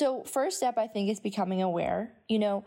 So, 0.00 0.22
first 0.24 0.56
step, 0.56 0.78
I 0.78 0.86
think, 0.86 1.10
is 1.10 1.20
becoming 1.20 1.60
aware. 1.60 2.10
You 2.26 2.38
know, 2.38 2.64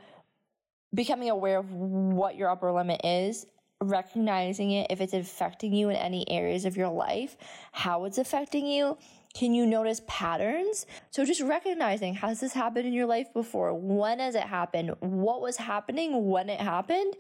becoming 0.94 1.32
aware 1.32 1.58
of 1.58 1.72
what 1.72 2.36
your 2.36 2.48
upper 2.48 2.72
limit 2.72 3.02
is, 3.04 3.48
recognizing 3.82 4.70
it 4.70 4.92
if 4.92 5.02
it's 5.02 5.14
affecting 5.14 5.74
you 5.74 5.90
in 5.90 5.96
any 5.96 6.30
areas 6.30 6.64
of 6.66 6.78
your 6.78 6.90
life, 6.90 7.36
how 7.72 8.06
it's 8.06 8.20
affecting 8.20 8.68
you. 8.68 9.00
Can 9.34 9.56
you 9.56 9.66
notice 9.66 10.00
patterns? 10.06 10.86
So 11.10 11.26
just 11.26 11.42
recognizing, 11.42 12.14
has 12.14 12.40
this 12.40 12.54
happened 12.54 12.86
in 12.86 12.94
your 12.94 13.08
life 13.08 13.34
before? 13.34 13.74
When 13.74 14.20
has 14.20 14.36
it 14.36 14.44
happened? 14.44 14.92
What 15.00 15.42
was 15.42 15.58
happening 15.58 16.30
when 16.30 16.52
it 16.52 16.62
happened? 16.62 17.16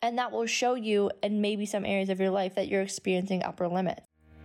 And 0.00 0.16
that 0.16 0.32
will 0.32 0.46
show 0.46 0.76
you 0.76 1.10
in 1.22 1.42
maybe 1.42 1.66
some 1.66 1.84
areas 1.84 2.08
of 2.08 2.20
your 2.20 2.30
life 2.30 2.54
that 2.54 2.68
you're 2.68 2.80
experiencing 2.80 3.42
upper 3.42 3.68
limits. 3.68 4.07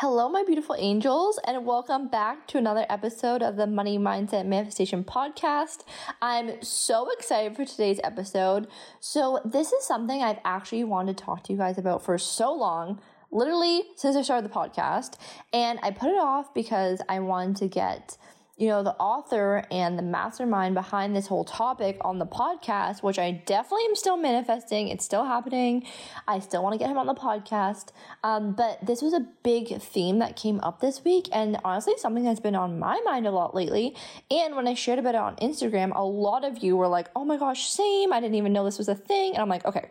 Hello, 0.00 0.28
my 0.28 0.44
beautiful 0.44 0.76
angels, 0.78 1.40
and 1.44 1.66
welcome 1.66 2.06
back 2.06 2.46
to 2.46 2.56
another 2.56 2.86
episode 2.88 3.42
of 3.42 3.56
the 3.56 3.66
Money 3.66 3.98
Mindset 3.98 4.46
Manifestation 4.46 5.02
Podcast. 5.02 5.78
I'm 6.22 6.62
so 6.62 7.10
excited 7.10 7.56
for 7.56 7.64
today's 7.64 7.98
episode. 8.04 8.68
So, 9.00 9.40
this 9.44 9.72
is 9.72 9.84
something 9.84 10.22
I've 10.22 10.38
actually 10.44 10.84
wanted 10.84 11.18
to 11.18 11.24
talk 11.24 11.42
to 11.42 11.52
you 11.52 11.58
guys 11.58 11.78
about 11.78 12.04
for 12.04 12.16
so 12.16 12.52
long, 12.54 13.00
literally 13.32 13.86
since 13.96 14.14
I 14.14 14.22
started 14.22 14.48
the 14.48 14.54
podcast, 14.54 15.14
and 15.52 15.80
I 15.82 15.90
put 15.90 16.10
it 16.10 16.20
off 16.20 16.54
because 16.54 17.02
I 17.08 17.18
wanted 17.18 17.56
to 17.56 17.66
get 17.66 18.16
you 18.58 18.66
know, 18.66 18.82
the 18.82 18.94
author 18.96 19.64
and 19.70 19.96
the 19.96 20.02
mastermind 20.02 20.74
behind 20.74 21.14
this 21.14 21.28
whole 21.28 21.44
topic 21.44 21.96
on 22.00 22.18
the 22.18 22.26
podcast, 22.26 23.04
which 23.04 23.16
I 23.16 23.30
definitely 23.46 23.84
am 23.84 23.94
still 23.94 24.16
manifesting. 24.16 24.88
It's 24.88 25.04
still 25.04 25.24
happening. 25.24 25.86
I 26.26 26.40
still 26.40 26.64
want 26.64 26.72
to 26.72 26.78
get 26.78 26.90
him 26.90 26.98
on 26.98 27.06
the 27.06 27.14
podcast. 27.14 27.90
Um, 28.24 28.54
but 28.54 28.84
this 28.84 29.00
was 29.00 29.12
a 29.12 29.24
big 29.44 29.80
theme 29.80 30.18
that 30.18 30.34
came 30.34 30.58
up 30.60 30.80
this 30.80 31.04
week, 31.04 31.28
and 31.32 31.56
honestly, 31.64 31.94
something 31.98 32.24
that's 32.24 32.40
been 32.40 32.56
on 32.56 32.80
my 32.80 33.00
mind 33.04 33.28
a 33.28 33.30
lot 33.30 33.54
lately. 33.54 33.94
And 34.28 34.56
when 34.56 34.66
I 34.66 34.74
shared 34.74 34.98
about 34.98 35.14
it 35.14 35.20
on 35.20 35.36
Instagram, 35.36 35.92
a 35.94 36.04
lot 36.04 36.44
of 36.44 36.58
you 36.58 36.76
were 36.76 36.88
like, 36.88 37.08
oh 37.14 37.24
my 37.24 37.36
gosh, 37.36 37.70
same. 37.70 38.12
I 38.12 38.20
didn't 38.20 38.34
even 38.34 38.52
know 38.52 38.64
this 38.64 38.78
was 38.78 38.88
a 38.88 38.94
thing. 38.96 39.34
And 39.34 39.42
I'm 39.42 39.48
like, 39.48 39.64
okay. 39.66 39.90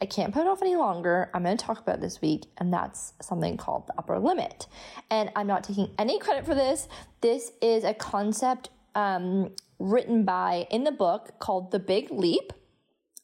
I 0.00 0.06
can't 0.06 0.34
put 0.34 0.42
it 0.42 0.46
off 0.46 0.60
any 0.60 0.76
longer. 0.76 1.30
I'm 1.32 1.42
going 1.42 1.56
to 1.56 1.64
talk 1.64 1.80
about 1.80 2.00
this 2.00 2.20
week, 2.20 2.44
and 2.58 2.72
that's 2.72 3.14
something 3.22 3.56
called 3.56 3.86
the 3.86 3.94
upper 3.96 4.18
limit. 4.18 4.66
And 5.10 5.30
I'm 5.34 5.46
not 5.46 5.64
taking 5.64 5.90
any 5.98 6.18
credit 6.18 6.44
for 6.44 6.54
this. 6.54 6.86
This 7.22 7.52
is 7.62 7.82
a 7.82 7.94
concept 7.94 8.68
um, 8.94 9.52
written 9.78 10.24
by 10.24 10.66
in 10.70 10.84
the 10.84 10.92
book 10.92 11.38
called 11.38 11.70
The 11.70 11.78
Big 11.78 12.10
Leap 12.10 12.52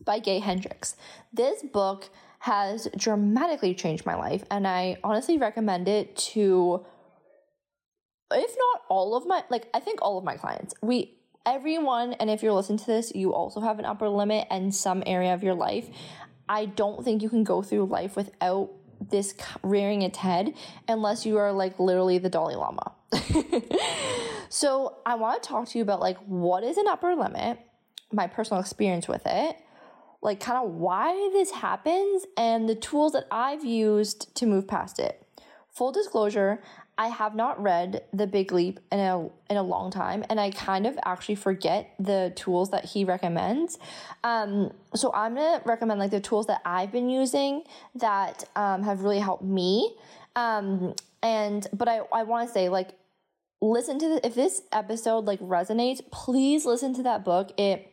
by 0.05 0.19
Gay 0.19 0.39
Hendricks. 0.39 0.97
This 1.33 1.63
book 1.63 2.09
has 2.41 2.89
dramatically 2.97 3.75
changed 3.75 4.07
my 4.07 4.15
life, 4.17 4.43
and 4.51 4.67
I 4.67 4.97
honestly 5.05 5.39
recommend 5.39 5.89
it 5.89 6.17
to, 6.17 6.85
if 8.33 8.57
not 8.59 8.83
all 8.89 9.15
of 9.15 9.27
my, 9.27 9.45
like, 9.51 9.69
I 9.75 9.81
think 9.81 10.01
all 10.03 10.19
of 10.19 10.25
my 10.25 10.37
clients. 10.37 10.75
We, 10.83 11.19
everyone, 11.47 12.15
and 12.15 12.31
if 12.31 12.43
you're 12.43 12.53
listening 12.53 12.79
to 12.79 12.87
this, 12.87 13.13
you 13.15 13.33
also 13.33 13.61
have 13.61 13.79
an 13.79 13.85
upper 13.85 14.09
limit 14.09 14.49
in 14.51 14.73
some 14.73 15.03
area 15.07 15.35
of 15.35 15.43
your 15.43 15.55
life. 15.55 15.89
I 16.53 16.67
don't 16.67 17.03
think 17.03 17.23
you 17.23 17.31
can 17.31 17.45
go 17.45 17.63
through 17.63 17.87
life 17.87 18.15
without 18.15 18.73
this 19.09 19.35
rearing 19.63 20.03
its 20.03 20.19
head 20.19 20.53
unless 20.87 21.25
you 21.25 21.39
are 21.39 21.51
like 21.51 21.81
literally 21.81 22.19
the 22.19 22.29
Dalai 22.29 22.57
Lama. 22.57 22.93
so 24.51 24.99
I 25.07 25.15
want 25.15 25.43
to 25.43 25.49
talk 25.49 25.67
to 25.71 25.79
you 25.79 25.83
about 25.83 26.01
like 26.01 26.19
what 26.27 26.63
is 26.63 26.77
an 26.77 26.89
upper 26.89 27.17
limit, 27.17 27.59
my 28.13 28.27
personal 28.27 28.61
experience 28.61 29.09
with 29.09 29.23
it, 29.25 29.57
like 30.21 30.41
kind 30.41 30.63
of 30.63 30.73
why 30.73 31.31
this 31.33 31.53
happens, 31.53 32.27
and 32.37 32.69
the 32.69 32.75
tools 32.75 33.13
that 33.13 33.27
I've 33.31 33.65
used 33.65 34.35
to 34.37 34.45
move 34.45 34.69
past 34.69 34.99
it. 34.99 35.27
Full 35.71 35.91
disclosure, 35.91 36.63
I 36.99 37.09
have 37.09 37.35
not 37.35 37.61
read 37.63 38.05
The 38.13 38.27
Big 38.27 38.53
Leap 38.53 38.79
in 38.91 38.99
a 38.99 39.29
in 39.51 39.57
a 39.57 39.63
long 39.63 39.91
time, 39.91 40.25
and 40.29 40.39
I 40.39 40.51
kind 40.51 40.87
of 40.87 40.99
actually 41.05 41.37
forget 41.37 41.95
the 41.99 42.33
tools 42.37 42.71
that 42.71 42.85
he 42.85 43.05
recommends. 43.05 43.79
Um, 44.23 44.73
so 44.95 45.11
I'm 45.15 45.35
gonna 45.35 45.63
recommend 45.65 46.01
like 46.01 46.11
the 46.11 46.21
tools 46.21 46.47
that 46.47 46.61
I've 46.65 46.93
been 46.93 47.09
using 47.09 47.65
that 47.95 48.45
um, 48.57 48.83
have 48.83 49.01
really 49.03 49.21
helped 49.21 49.45
me. 49.45 49.95
Um, 50.37 50.95
and 51.23 51.67
but 51.73 51.89
I 51.89 52.01
I 52.13 52.25
want 52.25 52.49
to 52.49 52.53
say 52.53 52.69
like 52.69 52.91
listen 53.63 53.99
to 53.99 54.09
the, 54.09 54.27
if 54.27 54.35
this 54.35 54.63
episode 54.73 55.25
like 55.25 55.41
resonates, 55.41 56.01
please 56.11 56.67
listen 56.67 56.95
to 56.95 57.03
that 57.05 57.25
book. 57.25 57.53
It 57.57 57.92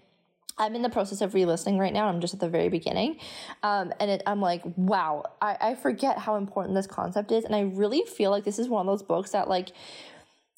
I'm 0.59 0.75
in 0.75 0.81
the 0.81 0.89
process 0.89 1.21
of 1.21 1.33
re-listening 1.33 1.79
right 1.79 1.93
now. 1.93 2.07
I'm 2.07 2.19
just 2.19 2.33
at 2.33 2.39
the 2.39 2.49
very 2.49 2.69
beginning. 2.69 3.17
Um, 3.63 3.93
and 3.99 4.11
it, 4.11 4.23
I'm 4.27 4.41
like, 4.41 4.61
wow, 4.75 5.23
I, 5.41 5.57
I 5.59 5.75
forget 5.75 6.19
how 6.19 6.35
important 6.35 6.75
this 6.75 6.87
concept 6.87 7.31
is. 7.31 7.45
And 7.45 7.55
I 7.55 7.61
really 7.61 8.03
feel 8.03 8.29
like 8.29 8.43
this 8.43 8.59
is 8.59 8.67
one 8.67 8.85
of 8.85 8.91
those 8.91 9.01
books 9.01 9.31
that 9.31 9.47
like 9.47 9.69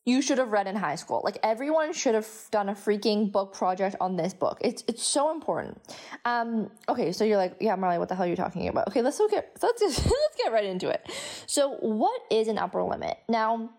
you 0.03 0.21
should 0.21 0.39
have 0.39 0.51
read 0.51 0.65
in 0.65 0.75
high 0.75 0.95
school. 0.95 1.21
Like 1.23 1.37
everyone 1.43 1.93
should 1.93 2.15
have 2.15 2.27
done 2.49 2.69
a 2.69 2.73
freaking 2.73 3.31
book 3.31 3.53
project 3.53 3.95
on 4.01 4.15
this 4.15 4.33
book. 4.33 4.57
It's 4.61 4.83
it's 4.87 5.05
so 5.05 5.31
important. 5.31 5.79
Um, 6.25 6.71
okay, 6.89 7.11
so 7.11 7.23
you're 7.23 7.37
like, 7.37 7.57
yeah, 7.59 7.75
Marley, 7.75 7.99
what 7.99 8.09
the 8.09 8.15
hell 8.15 8.25
are 8.25 8.29
you 8.29 8.35
talking 8.35 8.67
about? 8.67 8.87
Okay, 8.87 9.01
let's 9.03 9.19
look 9.19 9.33
at 9.33 9.51
let's 9.61 9.81
just, 9.81 10.03
let's 10.03 10.35
get 10.43 10.51
right 10.51 10.65
into 10.65 10.89
it. 10.89 11.07
So, 11.45 11.75
what 11.81 12.19
is 12.31 12.47
an 12.47 12.57
upper 12.57 12.81
limit? 12.81 13.19
Now, 13.29 13.69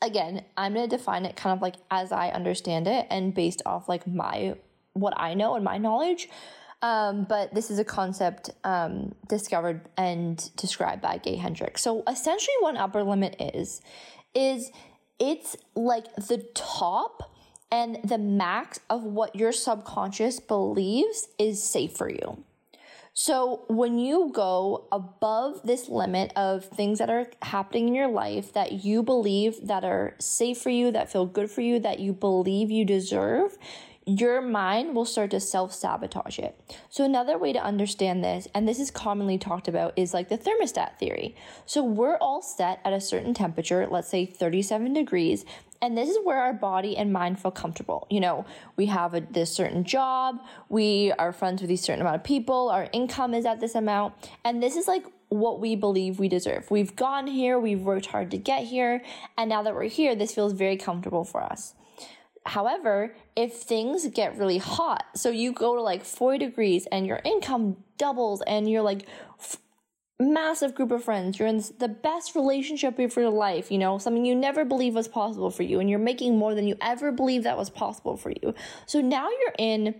again, 0.00 0.44
I'm 0.56 0.74
gonna 0.74 0.86
define 0.86 1.24
it 1.26 1.34
kind 1.34 1.56
of 1.56 1.60
like 1.60 1.74
as 1.90 2.12
I 2.12 2.28
understand 2.28 2.86
it 2.86 3.08
and 3.10 3.34
based 3.34 3.62
off 3.66 3.88
like 3.88 4.06
my 4.06 4.54
what 4.94 5.14
I 5.16 5.34
know 5.34 5.54
and 5.54 5.64
my 5.64 5.78
knowledge. 5.78 6.28
Um, 6.82 7.24
but 7.28 7.54
this 7.54 7.70
is 7.70 7.78
a 7.78 7.84
concept 7.84 8.50
um, 8.64 9.14
discovered 9.28 9.88
and 9.96 10.50
described 10.56 11.00
by 11.00 11.18
Gay 11.18 11.36
Hendricks. 11.36 11.80
So 11.82 12.02
essentially, 12.08 12.56
what 12.60 12.76
upper 12.76 13.04
limit 13.04 13.36
is, 13.38 13.80
is 14.34 14.72
it's 15.20 15.56
like 15.76 16.12
the 16.16 16.44
top 16.54 17.32
and 17.70 17.98
the 18.04 18.18
max 18.18 18.80
of 18.90 19.04
what 19.04 19.36
your 19.36 19.52
subconscious 19.52 20.40
believes 20.40 21.28
is 21.38 21.62
safe 21.62 21.92
for 21.92 22.10
you. 22.10 22.44
So 23.14 23.64
when 23.68 23.98
you 23.98 24.30
go 24.34 24.86
above 24.90 25.62
this 25.64 25.88
limit 25.88 26.32
of 26.34 26.64
things 26.64 26.98
that 26.98 27.10
are 27.10 27.26
happening 27.42 27.88
in 27.88 27.94
your 27.94 28.08
life 28.08 28.54
that 28.54 28.84
you 28.84 29.02
believe 29.02 29.66
that 29.66 29.84
are 29.84 30.16
safe 30.18 30.58
for 30.58 30.70
you, 30.70 30.90
that 30.92 31.12
feel 31.12 31.26
good 31.26 31.50
for 31.50 31.60
you, 31.60 31.78
that 31.80 32.00
you 32.00 32.14
believe 32.14 32.70
you 32.70 32.86
deserve, 32.86 33.58
your 34.06 34.40
mind 34.40 34.94
will 34.94 35.04
start 35.04 35.30
to 35.30 35.40
self 35.40 35.72
sabotage 35.72 36.38
it. 36.38 36.58
So, 36.90 37.04
another 37.04 37.38
way 37.38 37.52
to 37.52 37.62
understand 37.62 38.24
this, 38.24 38.48
and 38.54 38.66
this 38.66 38.80
is 38.80 38.90
commonly 38.90 39.38
talked 39.38 39.68
about, 39.68 39.92
is 39.96 40.12
like 40.12 40.28
the 40.28 40.38
thermostat 40.38 40.98
theory. 40.98 41.36
So, 41.66 41.84
we're 41.84 42.16
all 42.16 42.42
set 42.42 42.80
at 42.84 42.92
a 42.92 43.00
certain 43.00 43.34
temperature, 43.34 43.86
let's 43.88 44.08
say 44.08 44.26
37 44.26 44.92
degrees, 44.92 45.44
and 45.80 45.96
this 45.96 46.08
is 46.08 46.18
where 46.24 46.38
our 46.38 46.52
body 46.52 46.96
and 46.96 47.12
mind 47.12 47.40
feel 47.40 47.50
comfortable. 47.50 48.06
You 48.10 48.20
know, 48.20 48.46
we 48.76 48.86
have 48.86 49.14
a, 49.14 49.20
this 49.20 49.52
certain 49.52 49.84
job, 49.84 50.40
we 50.68 51.12
are 51.18 51.32
friends 51.32 51.62
with 51.62 51.70
a 51.70 51.76
certain 51.76 52.00
amount 52.00 52.16
of 52.16 52.24
people, 52.24 52.70
our 52.70 52.88
income 52.92 53.34
is 53.34 53.44
at 53.44 53.60
this 53.60 53.74
amount, 53.74 54.14
and 54.44 54.62
this 54.62 54.76
is 54.76 54.88
like 54.88 55.04
what 55.28 55.60
we 55.60 55.76
believe 55.76 56.18
we 56.18 56.28
deserve. 56.28 56.70
We've 56.70 56.94
gone 56.94 57.26
here, 57.26 57.58
we've 57.58 57.80
worked 57.80 58.06
hard 58.06 58.30
to 58.32 58.38
get 58.38 58.64
here, 58.64 59.02
and 59.38 59.48
now 59.48 59.62
that 59.62 59.74
we're 59.74 59.84
here, 59.84 60.14
this 60.14 60.34
feels 60.34 60.52
very 60.52 60.76
comfortable 60.76 61.24
for 61.24 61.42
us. 61.42 61.74
However, 62.44 63.14
if 63.36 63.54
things 63.54 64.06
get 64.08 64.36
really 64.36 64.58
hot, 64.58 65.04
so 65.14 65.30
you 65.30 65.52
go 65.52 65.76
to 65.76 65.82
like 65.82 66.04
40 66.04 66.38
degrees 66.38 66.86
and 66.90 67.06
your 67.06 67.20
income 67.24 67.76
doubles 67.98 68.42
and 68.42 68.68
you're 68.68 68.82
like 68.82 69.06
f- 69.38 69.58
massive 70.18 70.74
group 70.74 70.90
of 70.90 71.04
friends, 71.04 71.38
you're 71.38 71.48
in 71.48 71.62
the 71.78 71.88
best 71.88 72.34
relationship 72.34 72.98
of 72.98 73.16
your 73.16 73.30
life, 73.30 73.70
you 73.70 73.78
know, 73.78 73.98
something 73.98 74.24
you 74.24 74.34
never 74.34 74.64
believed 74.64 74.96
was 74.96 75.08
possible 75.08 75.50
for 75.50 75.62
you, 75.62 75.78
and 75.78 75.88
you're 75.88 75.98
making 75.98 76.36
more 76.36 76.54
than 76.54 76.66
you 76.66 76.76
ever 76.80 77.12
believed 77.12 77.44
that 77.44 77.56
was 77.56 77.70
possible 77.70 78.16
for 78.16 78.30
you. 78.30 78.54
So 78.86 79.00
now 79.00 79.28
you're 79.28 79.54
in 79.58 79.94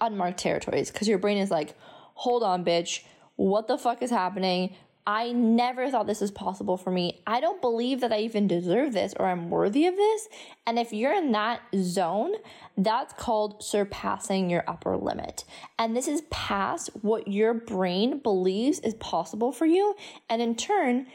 unmarked 0.00 0.38
territories 0.38 0.90
because 0.90 1.08
your 1.08 1.18
brain 1.18 1.38
is 1.38 1.50
like, 1.50 1.74
hold 2.14 2.42
on, 2.42 2.64
bitch, 2.64 3.02
what 3.36 3.68
the 3.68 3.78
fuck 3.78 4.02
is 4.02 4.10
happening? 4.10 4.74
I 5.06 5.32
never 5.32 5.90
thought 5.90 6.06
this 6.06 6.20
was 6.20 6.30
possible 6.30 6.76
for 6.76 6.90
me. 6.90 7.22
I 7.26 7.40
don't 7.40 7.60
believe 7.60 8.00
that 8.00 8.12
I 8.12 8.20
even 8.20 8.46
deserve 8.46 8.92
this 8.92 9.14
or 9.18 9.26
I'm 9.26 9.50
worthy 9.50 9.86
of 9.86 9.96
this. 9.96 10.28
And 10.66 10.78
if 10.78 10.92
you're 10.92 11.14
in 11.14 11.32
that 11.32 11.62
zone, 11.76 12.34
that's 12.76 13.12
called 13.14 13.62
surpassing 13.62 14.50
your 14.50 14.62
upper 14.68 14.96
limit. 14.96 15.44
And 15.78 15.96
this 15.96 16.06
is 16.06 16.22
past 16.30 16.90
what 17.02 17.28
your 17.28 17.54
brain 17.54 18.18
believes 18.18 18.78
is 18.80 18.94
possible 18.94 19.52
for 19.52 19.66
you. 19.66 19.94
And 20.28 20.42
in 20.42 20.54
turn, 20.54 21.06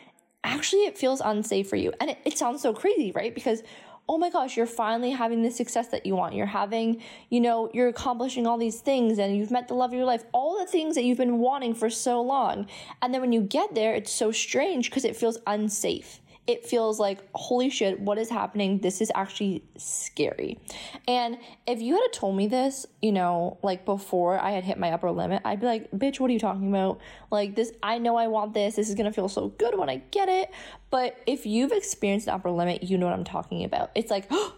actually, 0.44 0.86
it 0.86 0.98
feels 0.98 1.22
unsafe 1.22 1.70
for 1.70 1.76
you. 1.76 1.94
And 2.02 2.10
it, 2.12 2.18
it 2.26 2.38
sounds 2.38 2.62
so 2.62 2.74
crazy, 2.74 3.12
right? 3.12 3.34
Because 3.34 3.62
oh 4.08 4.18
my 4.18 4.30
gosh, 4.30 4.56
you're 4.56 4.68
finally 4.68 5.12
having 5.12 5.42
the 5.42 5.50
success 5.50 5.88
that 5.88 6.06
you 6.06 6.16
want. 6.16 6.36
You're 6.36 6.46
having, 6.46 7.02
you 7.30 7.42
know, 7.42 7.72
you're 7.74 7.88
accomplishing 7.88 8.46
all 8.46 8.58
these 8.58 8.80
things 8.82 9.18
and 9.18 9.36
you've 9.36 9.52
met 9.52 9.68
the 9.68 9.74
love 9.74 9.92
of 9.92 9.96
your 9.96 10.06
life, 10.06 10.24
all 10.32 10.60
the 10.60 10.68
things 10.68 10.96
that 10.96 11.04
you've 11.04 11.18
been 11.18 11.40
wanting 11.40 11.74
for 11.74 11.90
so 11.90 12.22
long. 12.22 12.68
And 13.02 13.14
then 13.14 13.22
when 13.22 13.32
you 13.32 13.42
get 13.42 13.74
there, 13.74 13.96
it's 13.96 14.12
so 14.12 14.32
strange 14.32 14.90
because 14.90 15.06
it 15.06 15.16
feels 15.16 15.40
unsafe 15.48 16.22
it 16.48 16.66
feels 16.66 17.00
like, 17.00 17.28
holy 17.34 17.70
shit, 17.72 18.00
what 18.00 18.20
is 18.20 18.30
happening? 18.30 18.80
This 18.80 19.02
is 19.02 19.12
actually 19.16 19.64
scary. 19.78 20.60
And 21.08 21.40
if 21.66 21.82
you 21.82 21.96
had 21.96 22.14
told 22.14 22.38
me 22.38 22.48
this, 22.48 22.86
you 23.02 23.12
know, 23.12 23.58
like 23.64 23.84
before 23.84 24.40
I 24.40 24.52
had 24.52 24.64
hit 24.64 24.78
my 24.78 24.92
upper 24.92 25.10
limit, 25.10 25.42
I'd 25.44 25.60
be 25.60 25.66
like, 25.66 25.90
bitch, 25.92 26.20
what 26.20 26.30
are 26.30 26.34
you 26.34 26.40
talking 26.40 26.70
about? 26.70 27.00
Like, 27.32 27.56
this, 27.56 27.72
I 27.82 27.98
know 27.98 28.16
I 28.16 28.28
want 28.28 28.54
this. 28.54 28.76
This 28.76 28.90
is 28.90 28.96
gonna 28.96 29.12
feel 29.12 29.28
so 29.28 29.50
good 29.50 29.78
when 29.78 29.90
I 29.90 29.98
get 30.12 30.30
it. 30.30 30.52
But 30.92 31.18
if 31.26 31.48
you've 31.48 31.72
experienced 31.72 32.28
the 32.28 32.36
upper 32.36 32.52
limit, 32.52 32.84
you 32.84 33.00
know 33.00 33.08
what 33.08 33.16
I'm 33.16 33.24
talking 33.24 33.64
about. 33.64 33.90
It's 33.96 34.12
like, 34.12 34.28
oh 34.32 34.54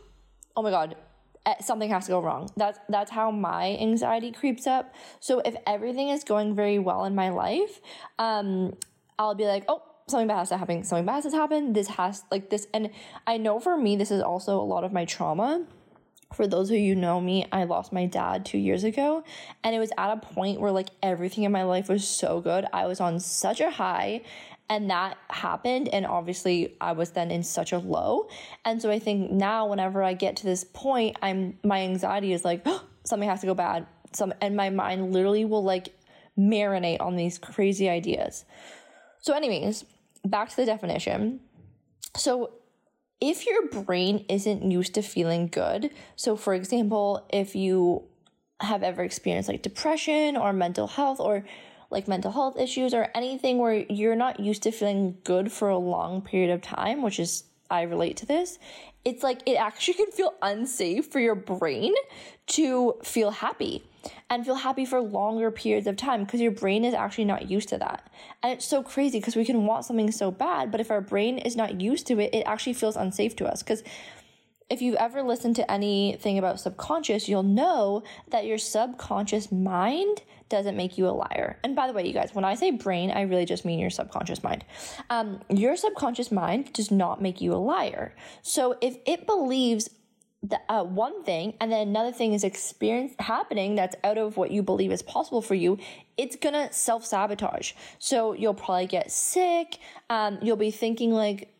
my 0.58 0.72
God, 0.72 0.98
eh, 1.46 1.56
something 1.62 1.90
has 1.90 2.06
to 2.06 2.12
go 2.12 2.20
wrong. 2.20 2.50
That's 2.58 2.80
that's 2.90 3.12
how 3.12 3.32
my 3.32 3.78
anxiety 3.78 4.34
creeps 4.34 4.68
up. 4.68 4.94
So 5.22 5.40
if 5.40 5.56
everything 5.66 6.10
is 6.10 6.26
going 6.26 6.54
very 6.54 6.80
well 6.80 7.06
in 7.06 7.16
my 7.16 7.30
life, 7.30 7.80
um, 8.20 8.76
I'll 9.18 9.36
be 9.36 9.46
like, 9.46 9.64
oh, 9.70 9.82
something 10.08 10.28
bad 10.28 10.38
has 10.38 10.50
to 10.50 10.58
happen. 10.58 10.84
Something 10.84 11.06
bad 11.06 11.24
has 11.24 11.34
happened. 11.34 11.76
This 11.76 11.88
has 11.90 12.24
like 12.32 12.50
this, 12.50 12.68
and 12.74 12.92
I 13.26 13.38
know 13.38 13.60
for 13.60 13.78
me, 13.78 13.96
this 13.96 14.12
is 14.12 14.22
also 14.22 14.60
a 14.60 14.64
lot 14.64 14.84
of 14.84 14.94
my 14.94 15.06
trauma. 15.06 15.66
For 16.34 16.46
those 16.46 16.70
of 16.70 16.78
you 16.78 16.96
know 16.96 17.22
me, 17.22 17.46
I 17.52 17.64
lost 17.64 17.94
my 17.94 18.06
dad 18.06 18.46
two 18.46 18.58
years 18.58 18.84
ago, 18.84 19.24
and 19.64 19.76
it 19.76 19.80
was 19.80 19.92
at 19.98 20.12
a 20.12 20.18
point 20.18 20.60
where 20.60 20.72
like 20.72 20.90
everything 21.04 21.44
in 21.44 21.52
my 21.52 21.64
life 21.64 21.90
was 21.90 22.08
so 22.08 22.42
good. 22.42 22.66
I 22.72 22.86
was 22.86 23.00
on 23.00 23.20
such 23.20 23.60
a 23.60 23.70
high, 23.70 24.22
and 24.70 24.90
that 24.90 25.18
happened 25.30 25.88
and 25.90 26.06
obviously 26.06 26.76
i 26.82 26.92
was 26.92 27.12
then 27.12 27.32
in 27.32 27.42
such 27.42 27.72
a 27.72 27.78
low 27.78 28.28
and 28.66 28.82
so 28.82 28.92
i 28.92 29.00
think 29.00 29.32
now 29.32 29.66
whenever 29.66 30.04
i 30.04 30.14
get 30.14 30.36
to 30.36 30.44
this 30.44 30.66
point 30.74 31.16
i'm 31.22 31.58
my 31.64 31.80
anxiety 31.84 32.34
is 32.34 32.44
like 32.44 32.62
oh, 32.66 32.84
something 33.06 33.30
has 33.30 33.40
to 33.40 33.48
go 33.48 33.54
bad 33.54 33.88
some 34.12 34.34
and 34.42 34.58
my 34.58 34.70
mind 34.70 35.14
literally 35.14 35.46
will 35.46 35.64
like 35.64 35.96
marinate 36.38 37.00
on 37.00 37.16
these 37.16 37.38
crazy 37.38 37.88
ideas 37.88 38.44
so 39.22 39.34
anyways 39.34 39.86
back 40.28 40.50
to 40.50 40.56
the 40.56 40.66
definition. 40.66 41.40
So, 42.16 42.52
if 43.20 43.48
your 43.48 43.68
brain 43.70 44.26
isn't 44.30 44.70
used 44.70 44.94
to 44.94 45.02
feeling 45.02 45.48
good, 45.48 45.92
so 46.16 46.36
for 46.36 46.54
example, 46.54 47.26
if 47.34 47.56
you 47.56 48.04
have 48.60 48.84
ever 48.84 49.04
experienced 49.04 49.50
like 49.50 49.62
depression 49.62 50.38
or 50.38 50.54
mental 50.54 50.88
health 50.88 51.20
or 51.20 51.44
like 51.90 52.08
mental 52.08 52.32
health 52.32 52.60
issues 52.60 52.94
or 52.94 53.08
anything 53.16 53.58
where 53.58 53.74
you're 53.90 54.16
not 54.16 54.40
used 54.40 54.64
to 54.64 54.72
feeling 54.72 55.18
good 55.24 55.52
for 55.52 55.70
a 55.70 55.78
long 55.78 56.22
period 56.22 56.52
of 56.52 56.62
time, 56.62 57.02
which 57.02 57.20
is 57.20 57.44
I 57.70 57.84
relate 57.84 58.18
to 58.18 58.26
this, 58.26 58.60
it's 59.04 59.24
like 59.24 59.42
it 59.46 59.56
actually 59.56 59.96
can 59.96 60.12
feel 60.12 60.34
unsafe 60.42 61.12
for 61.12 61.20
your 61.20 61.36
brain 61.36 61.94
to 62.48 62.96
feel 63.04 63.32
happy 63.32 63.84
and 64.30 64.46
feel 64.46 64.56
happy 64.56 64.86
for 64.86 65.02
longer 65.02 65.52
periods 65.52 65.88
of 65.88 65.98
time 65.98 66.24
because 66.24 66.42
your 66.42 66.52
brain 66.52 66.86
is 66.86 66.94
actually 66.94 67.26
not 67.26 67.50
used 67.50 67.70
to 67.70 67.78
that. 67.78 68.12
And 68.44 68.54
it's 68.54 68.66
so 68.66 68.84
crazy 68.84 69.20
because 69.20 69.36
we 69.36 69.46
can 69.46 69.66
want 69.66 69.86
something 69.86 70.12
so 70.12 70.32
bad, 70.32 70.72
but 70.72 70.82
if 70.82 70.92
our 70.92 71.02
brain 71.02 71.38
is 71.38 71.56
not 71.56 71.82
used 71.82 72.08
to 72.08 72.20
it, 72.20 72.34
it 72.34 72.44
actually 72.46 72.74
feels 72.74 72.96
unsafe 72.96 73.36
to 73.38 73.46
us 73.46 73.64
because 73.64 73.84
if 74.70 74.82
you've 74.82 74.96
ever 74.96 75.24
listened 75.24 75.56
to 75.56 75.72
anything 75.72 76.38
about 76.38 76.60
subconscious, 76.60 77.30
you'll 77.30 77.44
know 77.44 78.04
that 78.32 78.46
your 78.46 78.58
subconscious 78.58 79.52
mind 79.52 80.24
doesn't 80.50 80.76
make 80.76 80.98
you 80.98 81.08
a 81.08 81.12
liar. 81.12 81.58
And 81.64 81.76
by 81.76 81.88
the 81.88 81.94
way, 81.94 82.06
you 82.06 82.14
guys, 82.14 82.34
when 82.34 82.46
I 82.46 82.56
say 82.56 82.72
brain, 82.72 83.12
I 83.12 83.22
really 83.22 83.46
just 83.46 83.66
mean 83.66 83.80
your 83.80 83.90
subconscious 83.90 84.44
mind. 84.44 84.66
Um, 85.10 85.42
your 85.50 85.76
subconscious 85.76 86.32
mind 86.32 86.74
does 86.74 86.92
not 86.92 87.22
make 87.22 87.42
you 87.42 87.54
a 87.54 87.56
liar. 87.56 88.16
So 88.42 88.78
if 88.82 88.98
it 89.06 89.26
believes 89.26 89.90
the, 90.44 90.60
uh, 90.70 90.84
one 90.84 91.24
thing 91.24 91.56
and 91.60 91.72
then 91.72 91.88
another 91.88 92.12
thing 92.12 92.34
is 92.34 92.44
experience 92.44 93.14
happening 93.20 93.76
that's 93.76 93.96
out 94.04 94.18
of 94.18 94.38
what 94.38 94.52
you 94.52 94.62
believe 94.62 94.92
is 94.92 95.02
possible 95.02 95.42
for 95.42 95.56
you 95.56 95.78
it's 96.16 96.36
gonna 96.36 96.72
self-sabotage. 96.72 97.74
So 98.00 98.34
you'll 98.34 98.54
probably 98.54 98.88
get 98.88 99.12
sick 99.12 99.80
um, 100.10 100.38
you'll 100.42 100.58
be 100.58 100.72
thinking 100.72 101.12
like 101.12 101.54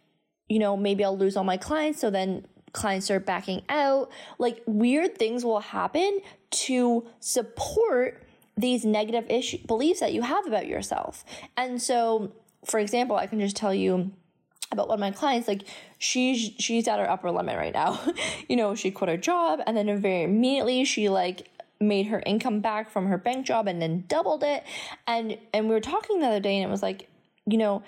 you 0.48 0.60
know 0.60 0.78
maybe 0.78 1.04
i'll 1.04 1.18
lose 1.18 1.36
all 1.36 1.44
my 1.44 1.58
clients 1.58 2.00
so 2.00 2.10
then 2.10 2.46
clients 2.78 3.06
start 3.08 3.26
backing 3.26 3.64
out. 3.70 4.12
Like 4.38 4.62
weird 4.66 5.18
things 5.18 5.44
will 5.44 5.60
happen 5.60 6.20
to 6.52 7.08
support 7.20 8.24
these 8.56 8.86
negative 8.86 9.26
issue 9.30 9.60
beliefs 9.68 10.00
that 10.00 10.14
you 10.14 10.22
have 10.22 10.48
about 10.48 10.68
yourself. 10.68 11.26
And 11.56 11.82
so 11.82 12.32
for 12.66 12.80
example 12.80 13.16
i 13.16 13.28
can 13.28 13.40
just 13.40 13.56
tell 13.56 13.74
you 13.74 14.12
about 14.72 14.88
one 14.88 14.96
of 14.96 15.00
my 15.00 15.12
clients 15.12 15.48
like 15.48 15.64
she's 15.98 16.52
she's 16.60 16.88
at 16.88 17.00
her 17.00 17.10
upper 17.10 17.32
limit 17.32 17.58
right 17.58 17.74
now. 17.74 18.00
You 18.50 18.56
know 18.56 18.76
she 18.76 18.92
quit 18.92 19.10
her 19.10 19.18
job 19.18 19.60
and 19.66 19.76
then 19.76 20.02
very 20.02 20.24
immediately 20.24 20.86
she 20.86 21.10
like 21.10 21.50
made 21.80 22.08
her 22.08 22.24
income 22.26 22.60
back 22.60 22.90
from 22.90 23.08
her 23.08 23.18
bank 23.18 23.46
job 23.46 23.68
and 23.68 23.82
then 23.82 24.06
doubled 24.08 24.44
it. 24.44 24.64
And 25.06 25.38
and 25.54 25.68
we 25.68 25.74
were 25.74 25.82
talking 25.82 26.20
the 26.20 26.28
other 26.28 26.40
day 26.40 26.56
and 26.58 26.68
it 26.68 26.72
was 26.72 26.82
like 26.82 27.10
you 27.46 27.58
know 27.58 27.84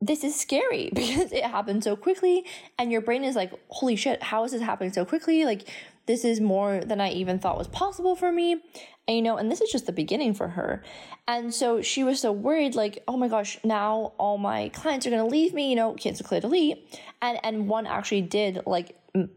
this 0.00 0.24
is 0.24 0.38
scary 0.38 0.90
because 0.94 1.32
it 1.32 1.44
happened 1.44 1.84
so 1.84 1.96
quickly 1.96 2.44
and 2.78 2.92
your 2.92 3.00
brain 3.00 3.24
is 3.24 3.36
like 3.36 3.52
holy 3.68 3.96
shit 3.96 4.22
how 4.22 4.44
is 4.44 4.52
this 4.52 4.62
happening 4.62 4.92
so 4.92 5.04
quickly? 5.04 5.44
Like 5.44 5.68
this 6.06 6.24
is 6.24 6.40
more 6.40 6.80
than 6.80 7.00
i 7.00 7.10
even 7.10 7.38
thought 7.38 7.58
was 7.58 7.68
possible 7.68 8.16
for 8.16 8.32
me 8.32 8.62
and 9.08 9.16
you 9.16 9.22
know, 9.22 9.36
and 9.36 9.50
this 9.50 9.60
is 9.60 9.70
just 9.70 9.86
the 9.86 9.92
beginning 9.92 10.34
for 10.34 10.48
her. 10.48 10.82
And 11.28 11.54
so 11.54 11.80
she 11.80 12.02
was 12.02 12.20
so 12.20 12.32
worried, 12.32 12.74
like, 12.74 13.02
oh 13.06 13.16
my 13.16 13.28
gosh, 13.28 13.58
now 13.62 14.12
all 14.18 14.36
my 14.36 14.68
clients 14.70 15.06
are 15.06 15.10
gonna 15.10 15.26
leave 15.26 15.54
me, 15.54 15.70
you 15.70 15.76
know, 15.76 15.94
cancel 15.94 16.26
clear 16.26 16.40
delete. 16.40 17.00
And 17.22 17.38
and 17.44 17.68
one 17.68 17.86
actually 17.86 18.22
did 18.22 18.62
like 18.66 18.96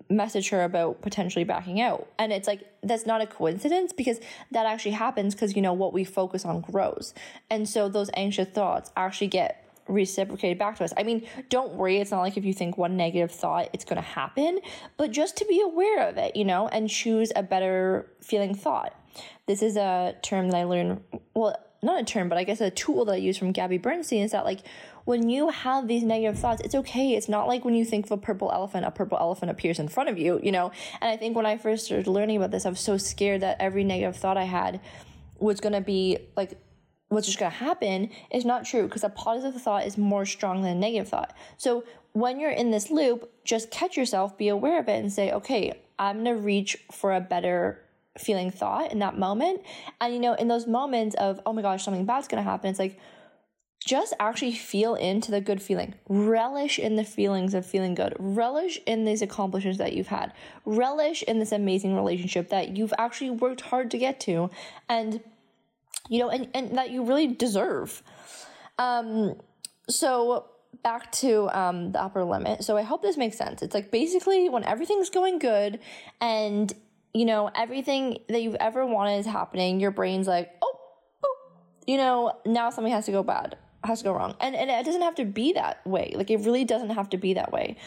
message 0.10 0.50
her 0.50 0.64
about 0.64 1.02
potentially 1.02 1.46
backing 1.46 1.82
out. 1.82 2.08
And 2.18 2.34
it's 2.34 2.48
like 2.48 2.68
that's 2.82 3.06
not 3.06 3.22
a 3.22 3.28
coincidence 3.28 3.94
because 3.94 4.20
that 4.52 4.66
actually 4.66 4.92
happens 4.92 5.36
because 5.36 5.56
you 5.56 5.62
know 5.62 5.74
what 5.74 5.94
we 5.94 6.04
focus 6.04 6.46
on 6.46 6.62
grows. 6.62 7.14
And 7.50 7.70
so 7.70 7.90
those 7.90 8.10
anxious 8.16 8.48
thoughts 8.50 8.92
actually 8.98 9.28
get 9.28 9.69
reciprocated 9.90 10.58
back 10.58 10.78
to 10.78 10.84
us. 10.84 10.94
I 10.96 11.04
mean, 11.04 11.28
don't 11.50 11.74
worry, 11.74 11.98
it's 11.98 12.12
not 12.12 12.22
like 12.22 12.38
if 12.38 12.46
you 12.46 12.54
think 12.54 12.78
one 12.78 12.96
negative 12.96 13.32
thought, 13.32 13.70
it's 13.74 13.84
going 13.84 13.98
to 13.98 14.08
happen, 14.08 14.60
but 14.98 15.12
just 15.12 15.36
to 15.38 15.46
be 15.46 15.62
aware 15.62 16.08
of 16.08 16.18
it, 16.18 16.36
you 16.36 16.46
know, 16.46 16.68
and 16.70 16.90
choose 16.90 17.32
a 17.36 17.44
better 17.44 18.10
feeling 18.22 18.56
thought. 18.56 18.96
This 19.48 19.62
is 19.62 19.76
a 19.76 20.16
term 20.22 20.50
that 20.50 20.58
I 20.58 20.64
learned, 20.64 21.02
well, 21.34 21.58
not 21.82 22.02
a 22.02 22.06
term, 22.06 22.30
but 22.30 22.38
I 22.38 22.44
guess 22.44 22.62
a 22.62 22.70
tool 22.70 23.06
that 23.06 23.14
I 23.14 23.18
use 23.18 23.38
from 23.38 23.52
Gabby 23.52 23.78
Bernstein 23.78 24.24
is 24.24 24.32
that 24.32 24.46
like 24.46 24.60
when 25.06 25.30
you 25.30 25.50
have 25.50 25.88
these 25.88 26.04
negative 26.04 26.38
thoughts, 26.38 26.62
it's 26.62 26.76
okay. 26.76 27.14
It's 27.14 27.30
not 27.30 27.48
like 27.48 27.66
when 27.66 27.74
you 27.74 27.86
think 27.86 28.06
of 28.06 28.12
a 28.12 28.18
purple 28.18 28.52
elephant, 28.52 28.86
a 28.86 28.92
purple 28.92 29.18
elephant 29.18 29.50
appears 29.50 29.80
in 29.80 29.88
front 29.88 30.10
of 30.10 30.20
you, 30.20 30.40
you 30.44 30.52
know? 30.52 30.72
And 31.02 31.10
I 31.10 31.18
think 31.18 31.36
when 31.36 31.46
I 31.46 31.58
first 31.58 31.86
started 31.86 32.06
learning 32.06 32.38
about 32.38 32.52
this, 32.52 32.66
I 32.66 32.70
was 32.70 32.80
so 32.80 32.98
scared 32.98 33.42
that 33.42 33.58
every 33.60 33.84
negative 33.84 34.18
thought 34.18 34.38
I 34.38 34.44
had 34.44 34.82
was 35.40 35.60
going 35.62 35.74
to 35.74 35.82
be 35.82 36.20
like 36.36 36.60
what's 37.10 37.28
just 37.28 37.40
going 37.40 37.52
to 37.52 37.58
happen 37.58 38.10
is 38.32 38.46
not 38.46 38.66
true 38.66 38.84
because 38.84 39.04
a 39.04 39.10
positive 39.10 39.62
thought 39.62 39.86
is 39.86 39.98
more 39.98 40.26
strong 40.26 40.62
than 40.62 40.78
a 40.78 40.80
negative 40.80 41.10
thought. 41.10 41.36
So 41.58 41.84
when 42.14 42.40
you're 42.40 42.52
in 42.52 42.72
this 42.72 42.90
loop, 42.90 43.32
just 43.44 43.72
catch 43.72 43.98
yourself, 43.98 44.38
be 44.38 44.48
aware 44.48 44.80
of 44.80 44.88
it, 44.88 45.00
and 45.00 45.12
say, 45.12 45.32
okay, 45.32 45.80
I'm 45.98 46.24
going 46.24 46.38
to 46.38 46.42
reach 46.42 46.78
for 46.92 47.14
a 47.14 47.20
better 47.20 47.84
feeling 48.18 48.52
thought 48.52 48.92
in 48.92 49.00
that 49.00 49.18
moment. 49.18 49.62
And 50.00 50.14
you 50.14 50.20
know, 50.20 50.34
in 50.34 50.48
those 50.48 50.68
moments 50.68 51.16
of, 51.16 51.40
oh 51.46 51.54
my 51.54 51.62
gosh, 51.62 51.84
something 51.84 52.06
bad's 52.06 52.28
gonna 52.28 52.44
happen, 52.44 52.70
it's 52.70 52.80
like, 52.80 53.00
just 53.86 54.14
actually 54.20 54.52
feel 54.52 54.96
into 54.96 55.32
the 55.32 55.40
good 55.40 55.62
feeling. 55.62 55.96
Relish 56.10 56.78
in 56.78 56.98
the 56.98 57.06
feelings 57.06 57.54
of 57.54 57.66
feeling 57.66 57.96
good. 57.96 58.14
Relish 58.20 58.78
in 58.86 59.06
these 59.06 59.22
accomplishments 59.22 59.78
that 59.78 59.94
you've 59.94 60.08
had. 60.08 60.34
Relish 60.66 61.24
in 61.24 61.40
this 61.40 61.54
amazing 61.54 61.96
relationship 61.96 62.50
that 62.50 62.76
you've 62.76 62.94
actually 62.98 63.30
worked 63.30 63.62
hard 63.62 63.90
to 63.92 63.98
get 63.98 64.20
to. 64.20 64.50
And, 64.90 65.22
you 66.08 66.20
know, 66.20 66.30
and, 66.30 66.48
and 66.54 66.78
that 66.78 66.92
you 66.92 67.04
really 67.04 67.28
deserve. 67.28 68.02
Um, 68.78 69.36
so 69.90 70.46
back 70.84 71.12
to 71.12 71.50
um, 71.58 71.92
the 71.92 72.02
upper 72.02 72.24
limit. 72.24 72.64
So 72.64 72.78
I 72.78 72.84
hope 72.84 73.02
this 73.02 73.18
makes 73.18 73.38
sense. 73.38 73.62
It's 73.62 73.74
like 73.74 73.92
basically 73.92 74.48
when 74.50 74.64
everything's 74.64 75.10
going 75.10 75.40
good 75.40 75.80
and 76.22 76.74
you 77.14 77.26
know, 77.26 77.50
everything 77.56 78.20
that 78.30 78.42
you've 78.42 78.56
ever 78.56 78.86
wanted 78.86 79.18
is 79.18 79.26
happening. 79.26 79.80
Your 79.80 79.92
brain's 79.92 80.28
like, 80.28 80.52
oh, 80.62 80.78
you 81.88 81.98
know, 81.98 82.34
now 82.46 82.70
something 82.70 82.94
has 82.94 83.06
to 83.06 83.12
go 83.12 83.24
bad, 83.24 83.58
has 83.84 84.00
to 84.00 84.04
go 84.04 84.14
wrong. 84.14 84.36
And, 84.40 84.56
and 84.56 84.70
it 84.70 84.86
doesn't 84.86 85.02
have 85.02 85.16
to 85.16 85.26
be 85.26 85.54
that 85.54 85.86
way. 85.88 86.14
Like, 86.16 86.30
it 86.30 86.42
really 86.42 86.66
doesn't 86.66 86.92
have 86.92 87.10
to 87.10 87.18
be 87.18 87.34
that 87.34 87.52
way. 87.52 87.78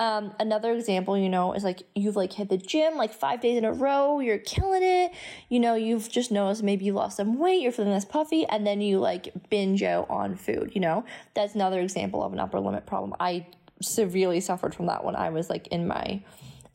Um, 0.00 0.32
another 0.40 0.72
example, 0.72 1.18
you 1.18 1.28
know, 1.28 1.52
is 1.52 1.62
like 1.62 1.82
you've 1.94 2.16
like 2.16 2.32
hit 2.32 2.48
the 2.48 2.56
gym 2.56 2.96
like 2.96 3.12
five 3.12 3.42
days 3.42 3.58
in 3.58 3.66
a 3.66 3.72
row, 3.72 4.18
you're 4.20 4.38
killing 4.38 4.82
it. 4.82 5.12
You 5.50 5.60
know, 5.60 5.74
you've 5.74 6.08
just 6.08 6.32
noticed 6.32 6.62
maybe 6.62 6.86
you 6.86 6.94
lost 6.94 7.18
some 7.18 7.38
weight, 7.38 7.60
you're 7.60 7.70
feeling 7.70 7.92
less 7.92 8.06
puffy, 8.06 8.46
and 8.46 8.66
then 8.66 8.80
you 8.80 8.98
like 8.98 9.30
binge 9.50 9.82
out 9.82 10.08
on 10.08 10.36
food, 10.36 10.72
you 10.74 10.80
know? 10.80 11.04
That's 11.34 11.54
another 11.54 11.80
example 11.80 12.24
of 12.24 12.32
an 12.32 12.40
upper 12.40 12.58
limit 12.58 12.86
problem. 12.86 13.14
I 13.20 13.46
severely 13.82 14.40
suffered 14.40 14.74
from 14.74 14.86
that 14.86 15.04
when 15.04 15.16
I 15.16 15.28
was 15.28 15.50
like 15.50 15.66
in 15.66 15.86
my 15.86 16.24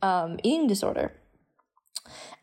um, 0.04 0.38
eating 0.44 0.68
disorder. 0.68 1.12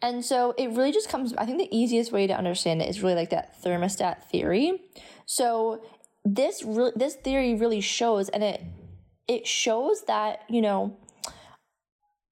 And 0.03 0.25
so 0.25 0.53
it 0.59 0.71
really 0.71 0.91
just 0.91 1.09
comes, 1.09 1.33
I 1.35 1.47
think 1.47 1.59
the 1.59 1.77
easiest 1.77 2.11
way 2.11 2.27
to 2.27 2.37
understand 2.37 2.83
it 2.83 2.89
is 2.89 3.05
really 3.05 3.15
like 3.15 3.31
that 3.31 3.63
thermostat 3.63 4.25
theory. 4.25 4.83
So 5.27 5.85
this 6.25 6.65
really, 6.65 6.91
this 6.97 7.15
theory 7.15 7.55
really 7.55 7.81
shows, 7.81 8.29
and 8.31 8.43
it, 8.43 8.65
it 9.33 9.47
shows 9.47 10.05
that, 10.05 10.43
you 10.49 10.61
know, 10.61 10.97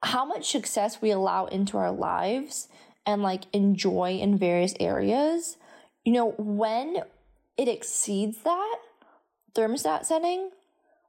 how 0.02 0.24
much 0.24 0.50
success 0.50 1.00
we 1.00 1.10
allow 1.10 1.46
into 1.46 1.76
our 1.76 1.90
lives 1.90 2.68
and 3.06 3.22
like 3.22 3.44
enjoy 3.52 4.18
in 4.18 4.36
various 4.36 4.74
areas, 4.78 5.56
you 6.04 6.12
know, 6.12 6.34
when 6.38 7.02
it 7.56 7.68
exceeds 7.68 8.38
that 8.42 8.76
thermostat 9.54 10.04
setting, 10.04 10.50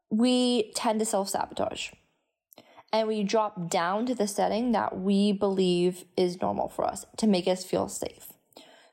we 0.10 0.71
tend 0.75 1.00
to 1.00 1.05
self 1.05 1.29
sabotage 1.29 1.91
and 2.93 3.07
we 3.07 3.24
drop 3.24 3.69
down 3.69 4.05
to 4.05 4.15
the 4.15 4.27
setting 4.27 4.71
that 4.74 5.00
we 5.00 5.31
believe 5.31 6.03
is 6.17 6.41
normal 6.41 6.69
for 6.69 6.86
us 6.86 7.05
to 7.17 7.27
make 7.27 7.48
us 7.48 7.63
feel 7.63 7.88
safe. 7.88 8.33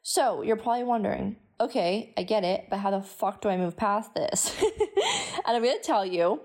So 0.03 0.43
you're 0.43 0.57
probably 0.57 0.85
wondering, 0.85 1.37
okay, 1.61 2.15
I 2.17 2.23
get 2.23 2.45
it, 2.45 2.67
but 2.71 2.79
how 2.79 2.91
the 2.91 3.03
fuck 3.03 3.41
do 3.41 3.49
I 3.49 3.57
move 3.57 3.77
past 3.77 4.15
this? 4.15 4.55
and 4.63 5.57
I'm 5.57 5.63
gonna 5.63 5.79
tell 5.83 6.07
you, 6.07 6.41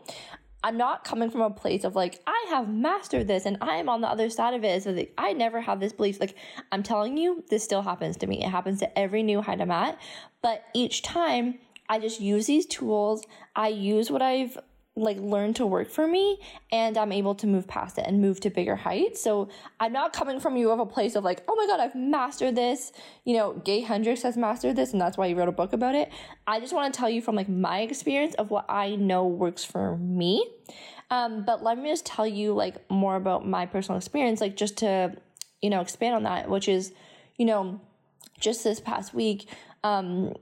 I'm 0.63 0.77
not 0.77 1.03
coming 1.03 1.29
from 1.29 1.41
a 1.41 1.49
place 1.49 1.83
of 1.83 1.95
like, 1.95 2.21
I 2.25 2.45
have 2.49 2.69
mastered 2.69 3.27
this 3.27 3.45
and 3.45 3.57
I 3.59 3.75
am 3.75 3.89
on 3.89 4.01
the 4.01 4.07
other 4.07 4.29
side 4.29 4.53
of 4.53 4.63
it. 4.63 4.83
So 4.83 4.91
like, 4.91 5.13
I 5.17 5.33
never 5.33 5.59
have 5.59 5.79
this 5.79 5.91
belief. 5.91 6.19
Like, 6.19 6.35
I'm 6.71 6.83
telling 6.83 7.17
you, 7.17 7.43
this 7.49 7.63
still 7.63 7.81
happens 7.81 8.15
to 8.17 8.27
me. 8.27 8.43
It 8.43 8.49
happens 8.49 8.79
to 8.79 8.97
every 8.97 9.23
new 9.23 9.41
height 9.41 9.59
I'm 9.59 9.71
at. 9.71 9.99
But 10.41 10.63
each 10.73 11.01
time 11.01 11.59
I 11.89 11.99
just 11.99 12.21
use 12.21 12.47
these 12.47 12.65
tools, 12.65 13.25
I 13.55 13.67
use 13.67 14.09
what 14.09 14.21
I've 14.21 14.57
like 14.95 15.17
learn 15.17 15.53
to 15.55 15.65
work 15.65 15.89
for 15.89 16.07
me 16.07 16.39
and 16.71 16.97
I'm 16.97 17.11
able 17.11 17.33
to 17.35 17.47
move 17.47 17.67
past 17.67 17.97
it 17.97 18.05
and 18.05 18.21
move 18.21 18.39
to 18.41 18.51
bigger 18.51 18.75
heights. 18.75 19.23
So 19.23 19.49
I'm 19.79 19.91
not 19.91 20.13
coming 20.13 20.39
from 20.39 20.55
you 20.55 20.69
of 20.69 20.79
a 20.79 20.85
place 20.85 21.15
of 21.15 21.23
like, 21.23 21.43
oh 21.47 21.55
my 21.55 21.65
God, 21.65 21.79
I've 21.79 21.95
mastered 21.95 22.55
this. 22.55 22.91
You 23.25 23.35
know, 23.37 23.53
Gay 23.53 23.79
Hendricks 23.79 24.21
has 24.21 24.37
mastered 24.37 24.75
this 24.75 24.91
and 24.91 25.01
that's 25.01 25.17
why 25.17 25.27
he 25.27 25.33
wrote 25.33 25.49
a 25.49 25.53
book 25.53 25.73
about 25.73 25.95
it. 25.95 26.11
I 26.45 26.59
just 26.59 26.73
want 26.73 26.93
to 26.93 26.97
tell 26.97 27.09
you 27.09 27.21
from 27.23 27.35
like 27.35 27.49
my 27.49 27.79
experience 27.81 28.35
of 28.35 28.51
what 28.51 28.65
I 28.69 28.95
know 28.95 29.25
works 29.25 29.63
for 29.63 29.97
me. 29.97 30.47
Um, 31.09 31.43
but 31.43 31.63
let 31.63 31.79
me 31.79 31.89
just 31.89 32.05
tell 32.05 32.27
you 32.27 32.53
like 32.53 32.89
more 32.91 33.15
about 33.15 33.47
my 33.47 33.65
personal 33.65 33.97
experience, 33.97 34.41
like 34.41 34.55
just 34.55 34.77
to, 34.77 35.15
you 35.61 35.71
know, 35.71 35.81
expand 35.81 36.15
on 36.15 36.23
that, 36.23 36.49
which 36.49 36.67
is, 36.67 36.93
you 37.37 37.45
know, 37.45 37.81
just 38.39 38.63
this 38.63 38.79
past 38.79 39.13
week, 39.13 39.47
um, 39.83 40.35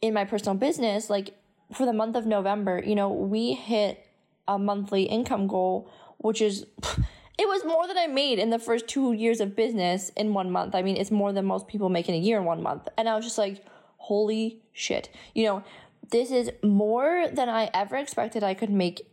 in 0.00 0.14
my 0.14 0.24
personal 0.24 0.56
business, 0.56 1.10
like 1.10 1.34
for 1.72 1.86
the 1.86 1.92
month 1.92 2.16
of 2.16 2.26
November, 2.26 2.82
you 2.84 2.94
know, 2.94 3.10
we 3.10 3.54
hit 3.54 4.06
a 4.48 4.58
monthly 4.58 5.04
income 5.04 5.46
goal, 5.46 5.90
which 6.18 6.40
is 6.40 6.66
it 7.38 7.48
was 7.48 7.64
more 7.64 7.86
than 7.86 7.96
I 7.96 8.06
made 8.06 8.38
in 8.38 8.50
the 8.50 8.58
first 8.58 8.88
two 8.88 9.12
years 9.12 9.40
of 9.40 9.56
business 9.56 10.10
in 10.16 10.34
one 10.34 10.50
month. 10.50 10.74
I 10.74 10.82
mean, 10.82 10.96
it's 10.96 11.10
more 11.10 11.32
than 11.32 11.46
most 11.46 11.68
people 11.68 11.88
make 11.88 12.08
in 12.08 12.14
a 12.14 12.18
year 12.18 12.38
in 12.38 12.44
one 12.44 12.62
month. 12.62 12.88
And 12.98 13.08
I 13.08 13.14
was 13.14 13.24
just 13.24 13.38
like, 13.38 13.64
holy 13.96 14.60
shit. 14.72 15.08
You 15.34 15.44
know, 15.44 15.64
this 16.10 16.30
is 16.30 16.50
more 16.62 17.28
than 17.32 17.48
I 17.48 17.70
ever 17.72 17.96
expected 17.96 18.42
I 18.42 18.54
could 18.54 18.70
make 18.70 19.06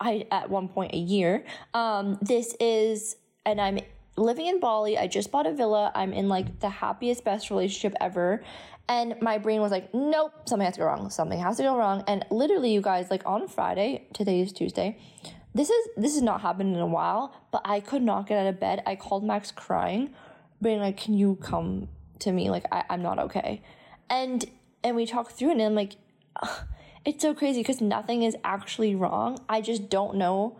I 0.00 0.26
at 0.30 0.48
one 0.48 0.68
point 0.68 0.94
a 0.94 0.98
year. 0.98 1.44
Um, 1.74 2.18
this 2.22 2.56
is 2.58 3.16
and 3.44 3.60
I'm 3.60 3.78
living 4.20 4.46
in 4.46 4.60
Bali. 4.60 4.98
I 4.98 5.06
just 5.06 5.32
bought 5.32 5.46
a 5.46 5.52
villa. 5.52 5.90
I'm 5.94 6.12
in 6.12 6.28
like 6.28 6.60
the 6.60 6.68
happiest, 6.68 7.24
best 7.24 7.50
relationship 7.50 7.94
ever. 8.00 8.42
And 8.88 9.14
my 9.20 9.38
brain 9.38 9.60
was 9.60 9.70
like, 9.70 9.92
nope, 9.94 10.32
something 10.46 10.64
has 10.64 10.74
to 10.74 10.80
go 10.80 10.86
wrong. 10.86 11.10
Something 11.10 11.38
has 11.38 11.56
to 11.56 11.62
go 11.62 11.76
wrong. 11.76 12.04
And 12.06 12.24
literally, 12.30 12.72
you 12.72 12.80
guys, 12.80 13.10
like 13.10 13.22
on 13.24 13.48
Friday, 13.48 14.06
today 14.12 14.40
is 14.40 14.52
Tuesday. 14.52 14.98
This 15.54 15.70
is 15.70 15.88
this 15.96 16.14
has 16.14 16.22
not 16.22 16.42
happened 16.42 16.76
in 16.76 16.80
a 16.80 16.86
while, 16.86 17.34
but 17.50 17.62
I 17.64 17.80
could 17.80 18.02
not 18.02 18.28
get 18.28 18.38
out 18.38 18.46
of 18.46 18.60
bed. 18.60 18.82
I 18.86 18.94
called 18.94 19.24
Max 19.24 19.50
crying, 19.50 20.10
being 20.62 20.80
like, 20.80 20.96
Can 20.96 21.14
you 21.14 21.36
come 21.36 21.88
to 22.20 22.30
me? 22.30 22.50
Like 22.50 22.66
I, 22.70 22.84
I'm 22.88 23.02
not 23.02 23.18
okay. 23.18 23.62
And 24.08 24.44
and 24.84 24.96
we 24.96 25.06
talked 25.06 25.32
through 25.32 25.50
it 25.50 25.52
and 25.52 25.62
I'm 25.62 25.74
like, 25.74 25.96
it's 27.04 27.22
so 27.22 27.34
crazy 27.34 27.60
because 27.60 27.80
nothing 27.80 28.22
is 28.22 28.36
actually 28.44 28.94
wrong. 28.94 29.38
I 29.48 29.60
just 29.60 29.88
don't 29.88 30.16
know 30.16 30.58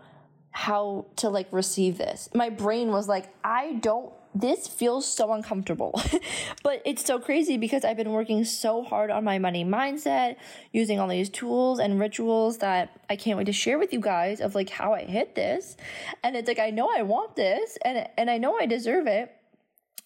how 0.51 1.05
to 1.17 1.29
like 1.29 1.47
receive 1.51 1.97
this. 1.97 2.29
My 2.33 2.49
brain 2.49 2.91
was 2.91 3.07
like, 3.07 3.33
I 3.43 3.73
don't 3.73 4.13
this 4.33 4.67
feels 4.67 5.05
so 5.05 5.33
uncomfortable. 5.33 6.01
but 6.63 6.81
it's 6.85 7.03
so 7.05 7.19
crazy 7.19 7.57
because 7.57 7.83
I've 7.83 7.97
been 7.97 8.11
working 8.11 8.45
so 8.45 8.83
hard 8.83 9.11
on 9.11 9.23
my 9.23 9.39
money 9.39 9.65
mindset, 9.65 10.37
using 10.71 10.99
all 10.99 11.07
these 11.07 11.29
tools 11.29 11.79
and 11.79 11.99
rituals 11.99 12.59
that 12.59 13.01
I 13.09 13.15
can't 13.15 13.37
wait 13.37 13.45
to 13.45 13.53
share 13.53 13.77
with 13.77 13.91
you 13.93 13.99
guys 13.99 14.39
of 14.39 14.55
like 14.55 14.69
how 14.69 14.93
I 14.93 15.03
hit 15.03 15.35
this. 15.35 15.75
And 16.23 16.35
it's 16.35 16.47
like 16.47 16.59
I 16.59 16.69
know 16.69 16.89
I 16.89 17.01
want 17.01 17.35
this 17.35 17.77
and 17.83 18.07
and 18.17 18.29
I 18.29 18.37
know 18.37 18.57
I 18.57 18.65
deserve 18.65 19.07
it. 19.07 19.35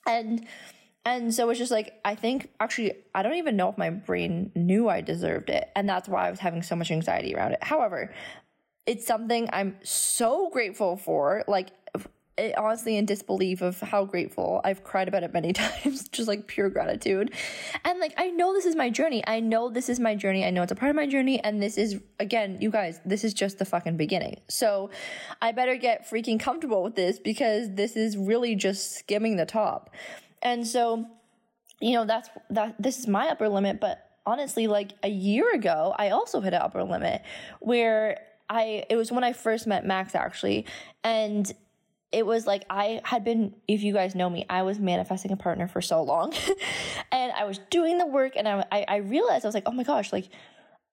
And 0.08 0.46
and 1.08 1.34
so 1.34 1.50
it's 1.52 1.60
just 1.60 1.72
like 1.72 2.00
I 2.04 2.16
think 2.16 2.50
actually 2.60 2.94
I 3.14 3.22
don't 3.22 3.36
even 3.36 3.56
know 3.56 3.70
if 3.70 3.78
my 3.78 3.92
brain 3.92 4.52
knew 4.56 4.90
I 4.90 5.02
deserved 5.02 5.50
it 5.50 5.70
and 5.76 5.88
that's 5.88 6.10
why 6.10 6.28
I 6.28 6.32
was 6.32 6.40
having 6.40 6.64
so 6.64 6.76
much 6.76 6.90
anxiety 6.90 7.36
around 7.36 7.54
it. 7.54 7.64
However, 7.64 8.12
it's 8.86 9.06
something 9.06 9.50
I'm 9.52 9.78
so 9.84 10.50
grateful 10.50 10.98
for. 10.98 11.44
Like 11.48 11.72
it, 12.38 12.58
honestly 12.58 12.98
in 12.98 13.06
disbelief 13.06 13.62
of 13.62 13.80
how 13.80 14.06
grateful 14.06 14.62
I've 14.64 14.84
cried 14.84 15.08
about 15.08 15.24
it 15.24 15.34
many 15.34 15.54
times, 15.54 16.08
just 16.10 16.28
like 16.28 16.48
pure 16.48 16.70
gratitude. 16.70 17.34
And 17.84 18.00
like, 18.00 18.14
I 18.18 18.30
know 18.32 18.54
this 18.54 18.66
is 18.66 18.76
my 18.76 18.90
journey. 18.90 19.24
I 19.26 19.40
know 19.40 19.70
this 19.70 19.90
is 19.90 20.00
my 20.00 20.16
journey. 20.16 20.46
I 20.46 20.50
know 20.50 20.64
it's 20.64 20.72
a 20.72 20.76
part 20.76 20.90
of 20.90 20.96
my 20.96 21.08
journey. 21.08 21.42
And 21.44 21.62
this 21.62 21.78
is, 21.78 22.02
again, 22.20 22.58
you 22.62 22.70
guys, 22.70 23.00
this 23.06 23.24
is 23.24 23.34
just 23.34 23.60
the 23.60 23.66
fucking 23.66 23.98
beginning. 23.98 24.42
So 24.50 24.90
I 25.42 25.52
better 25.52 25.76
get 25.76 26.10
freaking 26.10 26.40
comfortable 26.40 26.84
with 26.84 26.96
this 26.96 27.20
because 27.20 27.74
this 27.74 27.96
is 27.96 28.18
really 28.18 28.56
just 28.56 28.96
skimming 28.98 29.38
the 29.38 29.46
top. 29.46 29.90
And 30.42 30.68
so, 30.68 31.06
you 31.80 31.94
know, 31.94 32.06
that's, 32.06 32.30
that, 32.50 32.76
this 32.80 33.00
is 33.00 33.08
my 33.08 33.30
upper 33.30 33.50
limit. 33.50 33.80
But 33.80 34.10
honestly, 34.26 34.68
like 34.68 34.92
a 35.04 35.10
year 35.10 35.54
ago, 35.54 35.96
I 35.98 36.10
also 36.10 36.42
hit 36.42 36.54
an 36.54 36.62
upper 36.62 36.84
limit 36.84 37.22
where 37.60 38.20
I, 38.50 38.86
it 38.90 38.96
was 38.96 39.12
when 39.12 39.24
I 39.24 39.34
first 39.34 39.68
met 39.68 39.86
Max 39.86 40.16
actually. 40.16 40.66
And 41.04 41.52
it 42.12 42.26
was 42.26 42.48
like 42.48 42.64
I 42.70 43.02
had 43.04 43.24
been, 43.24 43.56
if 43.68 43.84
you 43.84 43.94
guys 43.94 44.16
know 44.16 44.30
me, 44.30 44.46
I 44.50 44.62
was 44.62 44.80
manifesting 44.80 45.32
a 45.32 45.38
partner 45.38 45.68
for 45.68 45.82
so 45.82 46.02
long 46.02 46.34
and 47.12 47.32
I 47.34 47.46
was 47.46 47.60
doing 47.70 47.98
the 47.98 48.06
work 48.06 48.34
and 48.36 48.48
I, 48.48 48.66
I, 48.72 48.86
I, 48.88 48.96
realized 48.98 49.46
I 49.46 49.48
was 49.48 49.56
like, 49.56 49.64
oh 49.66 49.72
my 49.72 49.84
gosh, 49.84 50.14
like 50.14 50.30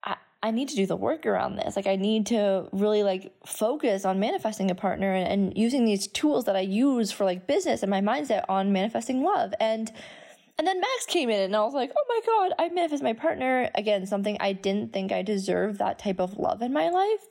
I, 0.03 0.17
I 0.43 0.51
need 0.51 0.69
to 0.71 0.77
do 0.77 0.87
the 0.87 0.97
work 0.97 1.25
around 1.25 1.57
this. 1.57 1.77
Like 1.77 1.87
I 1.87 1.97
need 1.97 2.27
to 2.27 2.69
really 2.73 3.03
like 3.03 3.33
focus 3.47 4.05
on 4.05 4.19
manifesting 4.19 4.71
a 4.71 4.75
partner 4.75 5.13
and, 5.13 5.29
and 5.29 5.57
using 5.57 5.85
these 5.85 6.09
tools 6.09 6.47
that 6.47 6.57
I 6.57 6.61
use 6.61 7.13
for 7.13 7.25
like 7.25 7.47
business 7.47 7.83
and 7.83 7.91
my 7.91 8.01
mindset 8.01 8.45
on 8.49 8.73
manifesting 8.73 9.23
love. 9.23 9.55
And, 9.61 9.93
and 10.63 10.67
then 10.69 10.81
Max 10.81 11.07
came 11.07 11.29
in 11.29 11.41
and 11.41 11.57
I 11.57 11.65
was 11.65 11.75
like, 11.75 11.91
oh 11.99 12.05
my 12.09 12.21
God, 12.25 12.53
I 12.57 12.69
manifest 12.69 13.03
my 13.03 13.15
partner. 13.15 13.69
Again, 13.75 14.07
something 14.07 14.37
I 14.39 14.53
didn't 14.53 14.93
think 14.93 15.11
I 15.11 15.23
deserved 15.23 15.81
that 15.81 15.99
type 15.99 16.21
of 16.21 16.39
love 16.39 16.63
in 16.63 16.73
my 16.73 16.89
life. 16.89 17.27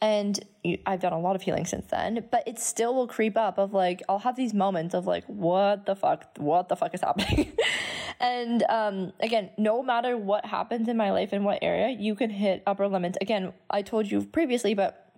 And 0.00 0.44
I've 0.84 0.98
done 0.98 1.12
a 1.12 1.20
lot 1.20 1.36
of 1.36 1.42
healing 1.42 1.66
since 1.66 1.86
then, 1.86 2.26
but 2.32 2.42
it 2.48 2.58
still 2.58 2.92
will 2.92 3.06
creep 3.06 3.36
up 3.36 3.58
of 3.58 3.72
like, 3.72 4.02
I'll 4.08 4.18
have 4.18 4.34
these 4.34 4.52
moments 4.52 4.92
of 4.92 5.06
like, 5.06 5.22
what 5.26 5.86
the 5.86 5.94
fuck, 5.94 6.36
what 6.36 6.68
the 6.68 6.74
fuck 6.74 6.94
is 6.94 7.00
happening? 7.00 7.52
and 8.18 8.64
um, 8.64 9.12
again, 9.20 9.50
no 9.56 9.80
matter 9.80 10.18
what 10.18 10.44
happens 10.44 10.88
in 10.88 10.96
my 10.96 11.12
life 11.12 11.32
in 11.32 11.44
what 11.44 11.60
area, 11.62 11.96
you 11.96 12.16
can 12.16 12.28
hit 12.28 12.64
upper 12.66 12.88
limits. 12.88 13.16
Again, 13.20 13.52
I 13.70 13.82
told 13.82 14.10
you 14.10 14.24
previously, 14.24 14.74
but 14.74 15.12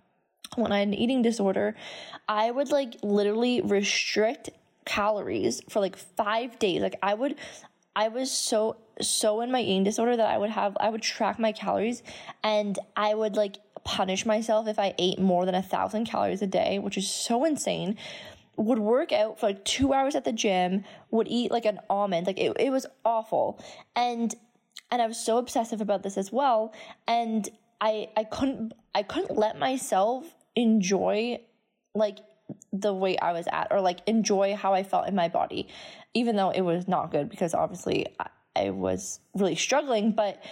when 0.57 0.71
I 0.71 0.77
had 0.77 0.89
an 0.89 0.93
eating 0.93 1.23
disorder, 1.23 1.73
I 2.29 2.51
would 2.51 2.69
like 2.69 2.97
literally 3.01 3.61
restrict 3.61 4.51
calories 4.87 5.61
for 5.69 5.79
like 5.79 5.95
five 5.95 6.57
days. 6.57 6.81
Like 6.81 6.97
I 7.03 7.13
would, 7.13 7.35
I 7.95 8.07
was 8.07 8.31
so 8.31 8.77
so 8.99 9.41
in 9.41 9.51
my 9.51 9.61
eating 9.61 9.83
disorder 9.83 10.17
that 10.17 10.29
I 10.29 10.37
would 10.37 10.49
have 10.49 10.75
I 10.79 10.89
would 10.89 11.03
track 11.03 11.37
my 11.37 11.51
calories 11.51 12.01
and 12.43 12.79
I 12.95 13.13
would 13.13 13.35
like 13.35 13.57
punish 13.83 14.25
myself 14.25 14.67
if 14.67 14.79
I 14.79 14.95
ate 14.97 15.19
more 15.19 15.45
than 15.45 15.53
a 15.53 15.61
thousand 15.61 16.05
calories 16.05 16.41
a 16.41 16.47
day, 16.47 16.79
which 16.79 16.97
is 16.97 17.09
so 17.09 17.45
insane. 17.45 17.97
Would 18.55 18.79
work 18.79 19.11
out 19.11 19.39
for 19.39 19.47
like 19.47 19.63
two 19.65 19.93
hours 19.93 20.15
at 20.15 20.23
the 20.23 20.31
gym, 20.31 20.83
would 21.11 21.27
eat 21.27 21.51
like 21.51 21.65
an 21.65 21.79
almond. 21.89 22.25
Like 22.25 22.39
it, 22.39 22.55
it 22.59 22.71
was 22.71 22.87
awful. 23.05 23.61
And 23.95 24.33
and 24.89 25.01
I 25.01 25.05
was 25.05 25.19
so 25.19 25.37
obsessive 25.37 25.81
about 25.81 26.01
this 26.01 26.17
as 26.17 26.31
well. 26.31 26.73
And 27.07 27.47
I 27.81 28.09
I 28.15 28.23
couldn't 28.23 28.73
I 28.95 29.03
couldn't 29.03 29.37
let 29.37 29.59
myself 29.59 30.25
enjoy 30.55 31.41
like 31.93 32.19
the 32.71 32.93
weight 32.93 33.19
I 33.21 33.33
was 33.33 33.47
at 33.51 33.67
or 33.71 33.81
like 33.81 33.99
enjoy 34.07 34.55
how 34.55 34.73
I 34.73 34.83
felt 34.83 35.07
in 35.07 35.15
my 35.15 35.27
body, 35.27 35.67
even 36.13 36.35
though 36.35 36.49
it 36.49 36.61
was 36.61 36.87
not 36.87 37.11
good 37.11 37.29
because 37.29 37.53
obviously 37.53 38.07
I, 38.19 38.27
I 38.55 38.69
was 38.69 39.19
really 39.35 39.55
struggling. 39.55 40.11
But 40.11 40.43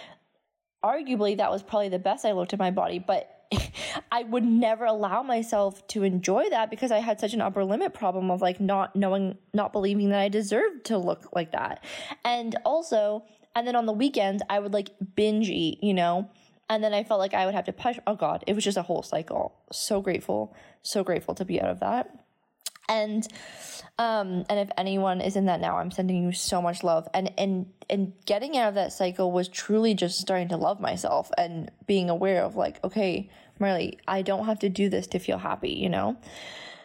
arguably 0.84 1.36
that 1.36 1.50
was 1.50 1.62
probably 1.62 1.88
the 1.88 1.98
best 1.98 2.24
I 2.24 2.32
looked 2.32 2.52
at 2.52 2.58
my 2.58 2.70
body, 2.70 2.98
but 2.98 3.30
I 4.12 4.24
would 4.24 4.44
never 4.44 4.84
allow 4.84 5.22
myself 5.22 5.86
to 5.88 6.02
enjoy 6.02 6.50
that 6.50 6.70
because 6.70 6.90
I 6.90 6.98
had 6.98 7.20
such 7.20 7.32
an 7.32 7.40
upper 7.40 7.64
limit 7.64 7.94
problem 7.94 8.30
of 8.30 8.42
like 8.42 8.60
not 8.60 8.96
knowing, 8.96 9.38
not 9.54 9.72
believing 9.72 10.10
that 10.10 10.20
I 10.20 10.28
deserved 10.28 10.84
to 10.86 10.98
look 10.98 11.28
like 11.34 11.52
that. 11.52 11.84
And 12.24 12.56
also, 12.64 13.24
and 13.54 13.66
then 13.66 13.76
on 13.76 13.86
the 13.86 13.92
weekends, 13.92 14.42
I 14.50 14.58
would 14.58 14.72
like 14.72 14.90
binge 15.14 15.48
eat, 15.48 15.82
you 15.82 15.94
know? 15.94 16.30
And 16.68 16.82
then 16.82 16.92
I 16.92 17.04
felt 17.04 17.20
like 17.20 17.34
I 17.34 17.46
would 17.46 17.54
have 17.54 17.66
to 17.66 17.72
push. 17.72 17.98
Oh 18.06 18.16
God, 18.16 18.42
it 18.46 18.54
was 18.54 18.64
just 18.64 18.76
a 18.76 18.82
whole 18.82 19.02
cycle. 19.02 19.54
So 19.72 20.00
grateful, 20.00 20.54
so 20.82 21.04
grateful 21.04 21.34
to 21.36 21.44
be 21.44 21.60
out 21.60 21.70
of 21.70 21.80
that. 21.80 22.10
And 22.88 23.26
um, 23.98 24.44
and 24.48 24.60
if 24.60 24.70
anyone 24.76 25.20
is 25.20 25.36
in 25.36 25.46
that 25.46 25.60
now, 25.60 25.78
I'm 25.78 25.90
sending 25.90 26.22
you 26.22 26.32
so 26.32 26.60
much 26.60 26.84
love. 26.84 27.08
And 27.14 27.32
and 27.38 27.66
and 27.88 28.12
getting 28.26 28.56
out 28.56 28.68
of 28.68 28.74
that 28.74 28.92
cycle 28.92 29.32
was 29.32 29.48
truly 29.48 29.94
just 29.94 30.18
starting 30.18 30.48
to 30.48 30.56
love 30.56 30.80
myself 30.80 31.30
and 31.38 31.70
being 31.86 32.10
aware 32.10 32.42
of 32.42 32.56
like, 32.56 32.82
okay, 32.84 33.30
Marley, 33.58 33.98
I 34.06 34.22
don't 34.22 34.46
have 34.46 34.58
to 34.60 34.68
do 34.68 34.88
this 34.88 35.06
to 35.08 35.18
feel 35.18 35.38
happy, 35.38 35.70
you 35.70 35.88
know? 35.88 36.16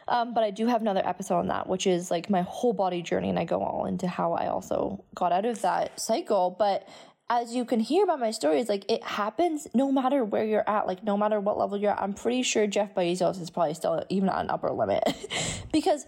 Um, 0.08 0.34
but 0.34 0.44
I 0.44 0.52
do 0.52 0.68
have 0.68 0.82
another 0.82 1.06
episode 1.06 1.38
on 1.40 1.48
that, 1.48 1.68
which 1.68 1.88
is 1.88 2.12
like 2.12 2.30
my 2.30 2.42
whole 2.42 2.74
body 2.74 3.02
journey, 3.02 3.30
and 3.30 3.40
I 3.40 3.46
go 3.46 3.62
all 3.62 3.86
into 3.86 4.08
how 4.08 4.34
I 4.34 4.48
also 4.48 5.04
got 5.16 5.32
out 5.32 5.46
of 5.46 5.62
that 5.62 6.00
cycle. 6.00 6.56
But 6.58 6.88
as 7.32 7.56
you 7.56 7.64
can 7.64 7.80
hear 7.80 8.06
by 8.06 8.18
my 8.18 8.30
stories, 8.30 8.68
like 8.68 8.84
it 8.92 9.02
happens 9.06 9.66
no 9.74 9.90
matter 9.90 10.26
where 10.26 10.44
you're 10.44 10.70
at, 10.70 10.86
like 10.86 11.02
no 11.02 11.16
matter 11.16 11.40
what 11.40 11.58
level 11.58 11.78
you're 11.78 11.92
at. 11.92 12.02
I'm 12.02 12.14
pretty 12.14 12.44
sure 12.44 12.68
Jeff 12.68 12.94
Bezos 12.94 13.40
is 13.40 13.50
probably 13.50 13.74
still 13.74 14.04
even 14.10 14.28
on 14.28 14.42
an 14.42 14.50
upper 14.50 14.70
limit 14.70 15.02
because 15.72 16.06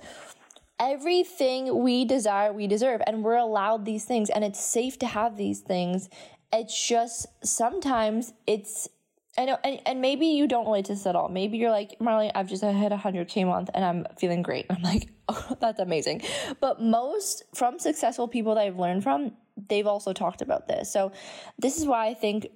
everything 0.82 1.82
we 1.82 2.03
desire, 2.03 2.51
we 2.51 2.68
deserve, 2.68 3.01
and 3.08 3.24
we're 3.24 3.38
allowed 3.38 3.86
these 3.86 4.03
things, 4.03 4.30
and 4.30 4.44
it's 4.44 4.60
safe 4.60 5.00
to 5.00 5.08
have 5.08 5.38
these 5.38 5.62
things. 5.62 6.10
It's 6.51 6.88
just 6.88 7.25
sometimes 7.42 8.34
it's 8.46 8.89
Know, 9.38 9.58
and, 9.63 9.80
and 9.86 10.00
maybe 10.00 10.28
you 10.28 10.48
don't 10.48 10.66
relate 10.66 10.86
to 10.86 10.94
this 10.94 11.08
at 11.08 11.16
all. 11.16 11.28
Maybe 11.28 11.58
you're 11.58 11.72
like, 11.72 12.00
Marley, 12.00 12.32
I've 12.36 12.48
just 12.48 12.63
hit 12.63 12.92
100K 12.92 13.48
month 13.48 13.72
and 13.74 13.84
I'm 13.84 14.06
feeling 14.18 14.44
great. 14.44 14.68
I'm 14.70 14.82
like, 14.84 15.10
oh, 15.28 15.56
that's 15.60 15.80
amazing. 15.80 16.22
But 16.60 16.82
most 16.82 17.44
from 17.56 17.80
successful 17.80 18.28
people 18.28 18.56
that 18.56 18.62
I've 18.62 18.78
learned 18.78 19.04
from, 19.04 19.32
they've 19.70 19.88
also 19.88 20.13
talked 20.13 20.42
about 20.42 20.68
this. 20.68 20.92
So 20.92 21.12
this 21.58 21.78
is 21.78 21.86
why 21.86 22.08
I 22.08 22.13
think, 22.13 22.48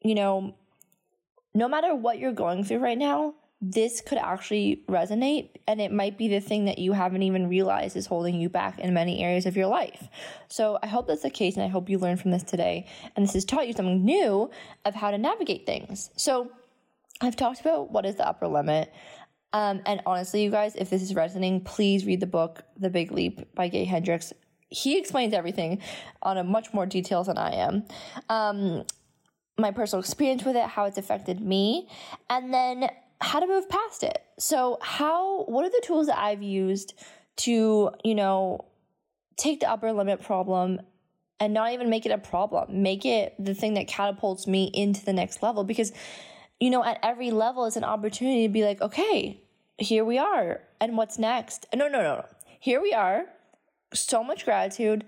you 0.00 0.14
know, 0.14 0.54
no 1.54 1.68
matter 1.68 1.94
what 1.94 2.18
you're 2.18 2.32
going 2.32 2.64
through 2.64 2.78
right 2.78 2.98
now, 2.98 3.34
this 3.64 4.00
could 4.00 4.18
actually 4.18 4.82
resonate 4.88 5.50
and 5.68 5.80
it 5.80 5.92
might 5.92 6.18
be 6.18 6.26
the 6.26 6.40
thing 6.40 6.64
that 6.64 6.80
you 6.80 6.92
haven't 6.92 7.22
even 7.22 7.48
realized 7.48 7.96
is 7.96 8.06
holding 8.06 8.40
you 8.40 8.48
back 8.48 8.80
in 8.80 8.92
many 8.92 9.22
areas 9.22 9.46
of 9.46 9.56
your 9.56 9.68
life. 9.68 10.08
So 10.48 10.80
I 10.82 10.88
hope 10.88 11.06
that's 11.06 11.22
the 11.22 11.30
case 11.30 11.54
and 11.54 11.64
I 11.64 11.68
hope 11.68 11.88
you 11.88 11.98
learned 11.98 12.20
from 12.20 12.32
this 12.32 12.42
today 12.42 12.88
and 13.14 13.24
this 13.24 13.34
has 13.34 13.44
taught 13.44 13.68
you 13.68 13.72
something 13.72 14.04
new 14.04 14.50
of 14.84 14.96
how 14.96 15.12
to 15.12 15.18
navigate 15.18 15.64
things. 15.64 16.10
So 16.16 16.50
I've 17.20 17.36
talked 17.36 17.60
about 17.60 17.92
what 17.92 18.04
is 18.04 18.16
the 18.16 18.26
upper 18.26 18.48
limit. 18.48 18.92
Um, 19.52 19.80
and 19.86 20.00
honestly, 20.06 20.42
you 20.42 20.50
guys, 20.50 20.74
if 20.74 20.90
this 20.90 21.00
is 21.00 21.14
resonating, 21.14 21.60
please 21.60 22.04
read 22.04 22.18
the 22.18 22.26
book, 22.26 22.64
The 22.76 22.90
Big 22.90 23.12
Leap 23.12 23.54
by 23.54 23.68
Gay 23.68 23.84
Hendricks. 23.84 24.32
He 24.70 24.98
explains 24.98 25.34
everything 25.34 25.80
on 26.22 26.36
a 26.36 26.42
much 26.42 26.74
more 26.74 26.86
details 26.86 27.28
than 27.28 27.38
I 27.38 27.52
am. 27.52 27.84
Um, 28.28 28.84
my 29.58 29.70
personal 29.70 30.00
experience 30.00 30.44
with 30.44 30.56
it, 30.56 30.64
how 30.64 30.86
it's 30.86 30.98
affected 30.98 31.40
me, 31.40 31.88
and 32.28 32.52
then 32.52 32.88
how 33.22 33.40
to 33.40 33.46
move 33.46 33.68
past 33.68 34.02
it. 34.02 34.22
So, 34.38 34.78
how, 34.82 35.44
what 35.44 35.64
are 35.64 35.70
the 35.70 35.82
tools 35.84 36.08
that 36.08 36.18
I've 36.18 36.42
used 36.42 36.94
to, 37.38 37.90
you 38.04 38.14
know, 38.14 38.66
take 39.36 39.60
the 39.60 39.70
upper 39.70 39.92
limit 39.92 40.22
problem 40.22 40.80
and 41.40 41.54
not 41.54 41.72
even 41.72 41.88
make 41.88 42.04
it 42.04 42.12
a 42.12 42.18
problem, 42.18 42.82
make 42.82 43.04
it 43.04 43.34
the 43.38 43.54
thing 43.54 43.74
that 43.74 43.88
catapults 43.88 44.46
me 44.46 44.70
into 44.74 45.04
the 45.04 45.12
next 45.12 45.42
level? 45.42 45.64
Because, 45.64 45.92
you 46.60 46.70
know, 46.70 46.84
at 46.84 46.98
every 47.02 47.30
level, 47.30 47.64
it's 47.64 47.76
an 47.76 47.84
opportunity 47.84 48.46
to 48.46 48.52
be 48.52 48.64
like, 48.64 48.80
okay, 48.80 49.40
here 49.78 50.04
we 50.04 50.18
are. 50.18 50.60
And 50.80 50.96
what's 50.96 51.18
next? 51.18 51.66
No, 51.74 51.88
no, 51.88 52.02
no, 52.02 52.16
no. 52.16 52.24
Here 52.60 52.80
we 52.80 52.92
are. 52.92 53.26
So 53.94 54.24
much 54.24 54.44
gratitude, 54.44 55.04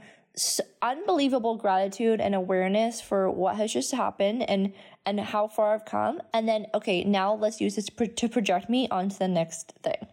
unbelievable 0.83 1.57
gratitude 1.57 2.21
and 2.21 2.35
awareness 2.35 3.01
for 3.01 3.31
what 3.31 3.57
has 3.57 3.73
just 3.73 3.93
happened 3.93 4.49
and 4.49 4.73
and 5.07 5.21
how 5.21 5.49
far 5.49 5.75
I've 5.75 5.85
come. 5.85 6.21
And 6.33 6.49
then, 6.49 6.67
okay, 6.75 7.05
now 7.05 7.35
let's 7.35 7.61
use 7.61 7.77
this 7.77 7.87
to 7.87 8.29
project 8.29 8.71
me 8.71 8.89
onto 8.91 9.17
the 9.17 9.29
next 9.29 9.75
thing. 9.83 10.07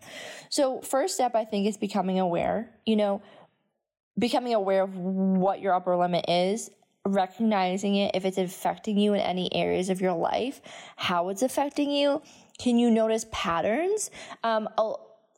So, 0.50 0.82
first 0.82 1.16
step, 1.16 1.34
I 1.34 1.46
think, 1.46 1.68
is 1.68 1.78
becoming 1.78 2.20
aware. 2.20 2.70
You 2.86 2.98
know, 2.98 3.22
becoming 4.20 4.54
aware 4.54 4.84
of 4.84 4.96
what 4.96 5.62
your 5.62 5.74
upper 5.74 5.96
limit 5.96 6.26
is, 6.28 6.70
recognizing 7.06 7.96
it 7.96 8.16
if 8.16 8.26
it's 8.26 8.38
affecting 8.38 8.98
you 8.98 9.14
in 9.14 9.22
any 9.22 9.54
areas 9.56 9.90
of 9.90 10.02
your 10.02 10.14
life, 10.14 10.62
how 10.98 11.30
it's 11.30 11.42
affecting 11.42 11.90
you. 11.90 12.22
Can 12.60 12.78
you 12.78 12.92
notice 12.92 13.26
patterns? 13.32 14.12
Um, 14.44 14.70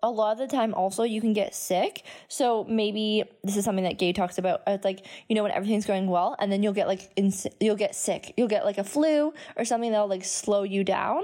a 0.03 0.09
lot 0.09 0.33
of 0.33 0.37
the 0.37 0.47
time 0.53 0.73
also 0.73 1.03
you 1.03 1.21
can 1.21 1.33
get 1.33 1.55
sick. 1.55 2.03
So 2.27 2.65
maybe 2.65 3.23
this 3.43 3.55
is 3.55 3.63
something 3.65 3.85
that 3.85 3.97
Gay 3.97 4.11
talks 4.11 4.37
about. 4.37 4.61
It's 4.67 4.83
like, 4.83 5.05
you 5.29 5.35
know, 5.35 5.43
when 5.43 5.53
everything's 5.53 5.85
going 5.85 6.07
well 6.07 6.35
and 6.37 6.51
then 6.51 6.61
you'll 6.61 6.73
get 6.73 6.87
like, 6.87 7.09
ins- 7.15 7.47
you'll 7.59 7.77
get 7.77 7.95
sick. 7.95 8.33
You'll 8.35 8.49
get 8.49 8.65
like 8.65 8.77
a 8.77 8.83
flu 8.83 9.33
or 9.55 9.65
something 9.65 9.91
that'll 9.91 10.09
like 10.09 10.25
slow 10.25 10.63
you 10.63 10.83
down. 10.83 11.23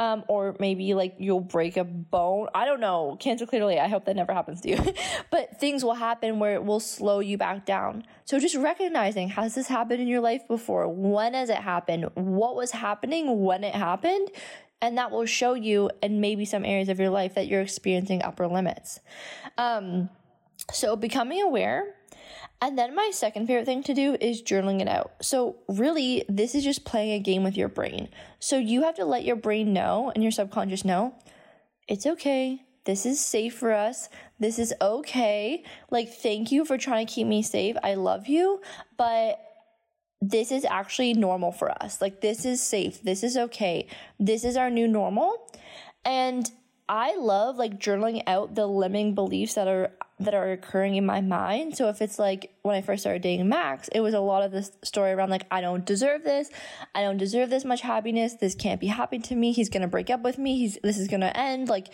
Um, 0.00 0.24
or 0.28 0.56
maybe 0.58 0.94
like 0.94 1.16
you'll 1.18 1.40
break 1.40 1.76
a 1.76 1.84
bone. 1.84 2.48
I 2.54 2.64
don't 2.64 2.80
know. 2.80 3.18
Cancer 3.20 3.44
clearly, 3.44 3.78
I 3.78 3.88
hope 3.88 4.06
that 4.06 4.16
never 4.16 4.32
happens 4.32 4.62
to 4.62 4.70
you. 4.70 4.94
but 5.30 5.60
things 5.60 5.84
will 5.84 5.92
happen 5.94 6.38
where 6.38 6.54
it 6.54 6.64
will 6.64 6.80
slow 6.80 7.20
you 7.20 7.36
back 7.36 7.66
down. 7.66 8.04
So 8.24 8.40
just 8.40 8.56
recognizing, 8.56 9.28
has 9.28 9.54
this 9.54 9.68
happened 9.68 10.00
in 10.00 10.08
your 10.08 10.22
life 10.22 10.48
before? 10.48 10.88
When 10.88 11.34
has 11.34 11.50
it 11.50 11.58
happened? 11.58 12.08
What 12.14 12.56
was 12.56 12.70
happening 12.70 13.42
when 13.44 13.64
it 13.64 13.74
happened? 13.74 14.30
And 14.80 14.98
that 14.98 15.10
will 15.10 15.26
show 15.26 15.54
you 15.54 15.90
in 16.02 16.20
maybe 16.20 16.44
some 16.44 16.64
areas 16.64 16.88
of 16.88 17.00
your 17.00 17.10
life 17.10 17.34
that 17.34 17.46
you're 17.48 17.62
experiencing 17.62 18.22
upper 18.22 18.46
limits. 18.46 19.00
Um, 19.56 20.10
so 20.72 20.96
becoming 20.96 21.42
aware. 21.42 21.94
And 22.60 22.78
then 22.78 22.94
my 22.94 23.10
second 23.12 23.46
favorite 23.46 23.66
thing 23.66 23.82
to 23.84 23.94
do 23.94 24.16
is 24.20 24.42
journaling 24.42 24.80
it 24.80 24.88
out. 24.88 25.12
So 25.20 25.56
really, 25.68 26.24
this 26.28 26.54
is 26.54 26.64
just 26.64 26.84
playing 26.84 27.12
a 27.12 27.18
game 27.18 27.44
with 27.44 27.56
your 27.56 27.68
brain. 27.68 28.08
So 28.38 28.56
you 28.56 28.82
have 28.82 28.94
to 28.96 29.04
let 29.04 29.24
your 29.24 29.36
brain 29.36 29.72
know 29.72 30.10
and 30.14 30.22
your 30.22 30.32
subconscious 30.32 30.84
know 30.84 31.14
it's 31.88 32.06
okay. 32.06 32.62
This 32.84 33.04
is 33.04 33.20
safe 33.20 33.54
for 33.54 33.72
us. 33.72 34.08
This 34.38 34.58
is 34.58 34.72
okay. 34.80 35.64
Like, 35.90 36.12
thank 36.12 36.52
you 36.52 36.64
for 36.64 36.78
trying 36.78 37.06
to 37.06 37.12
keep 37.12 37.26
me 37.26 37.42
safe. 37.42 37.76
I 37.82 37.94
love 37.94 38.28
you, 38.28 38.60
but 38.96 39.40
this 40.20 40.50
is 40.50 40.64
actually 40.64 41.14
normal 41.14 41.52
for 41.52 41.70
us. 41.82 42.00
Like, 42.00 42.20
this 42.20 42.44
is 42.44 42.62
safe. 42.62 43.02
This 43.02 43.22
is 43.22 43.36
okay. 43.36 43.86
This 44.18 44.44
is 44.44 44.56
our 44.56 44.70
new 44.70 44.88
normal. 44.88 45.50
And 46.04 46.50
I 46.88 47.16
love 47.16 47.56
like 47.56 47.80
journaling 47.80 48.22
out 48.26 48.54
the 48.54 48.66
limiting 48.66 49.14
beliefs 49.14 49.54
that 49.54 49.66
are 49.66 49.90
that 50.18 50.34
are 50.34 50.52
occurring 50.52 50.96
in 50.96 51.04
my 51.04 51.20
mind. 51.20 51.76
So 51.76 51.88
if 51.88 52.00
it's 52.00 52.18
like 52.18 52.54
when 52.62 52.74
I 52.74 52.80
first 52.80 53.02
started 53.02 53.22
dating 53.22 53.48
Max, 53.48 53.88
it 53.88 54.00
was 54.00 54.14
a 54.14 54.20
lot 54.20 54.42
of 54.42 54.50
this 54.50 54.72
story 54.82 55.12
around 55.12 55.30
like 55.30 55.46
I 55.50 55.60
don't 55.60 55.84
deserve 55.84 56.24
this. 56.24 56.48
I 56.94 57.02
don't 57.02 57.18
deserve 57.18 57.50
this 57.50 57.64
much 57.64 57.82
happiness. 57.82 58.34
This 58.34 58.54
can't 58.54 58.80
be 58.80 58.86
happening 58.86 59.22
to 59.22 59.34
me. 59.34 59.52
He's 59.52 59.68
going 59.68 59.82
to 59.82 59.88
break 59.88 60.08
up 60.08 60.22
with 60.22 60.38
me. 60.38 60.58
He's 60.58 60.78
this 60.82 60.96
is 60.96 61.08
going 61.08 61.20
to 61.20 61.36
end 61.36 61.68
like 61.68 61.88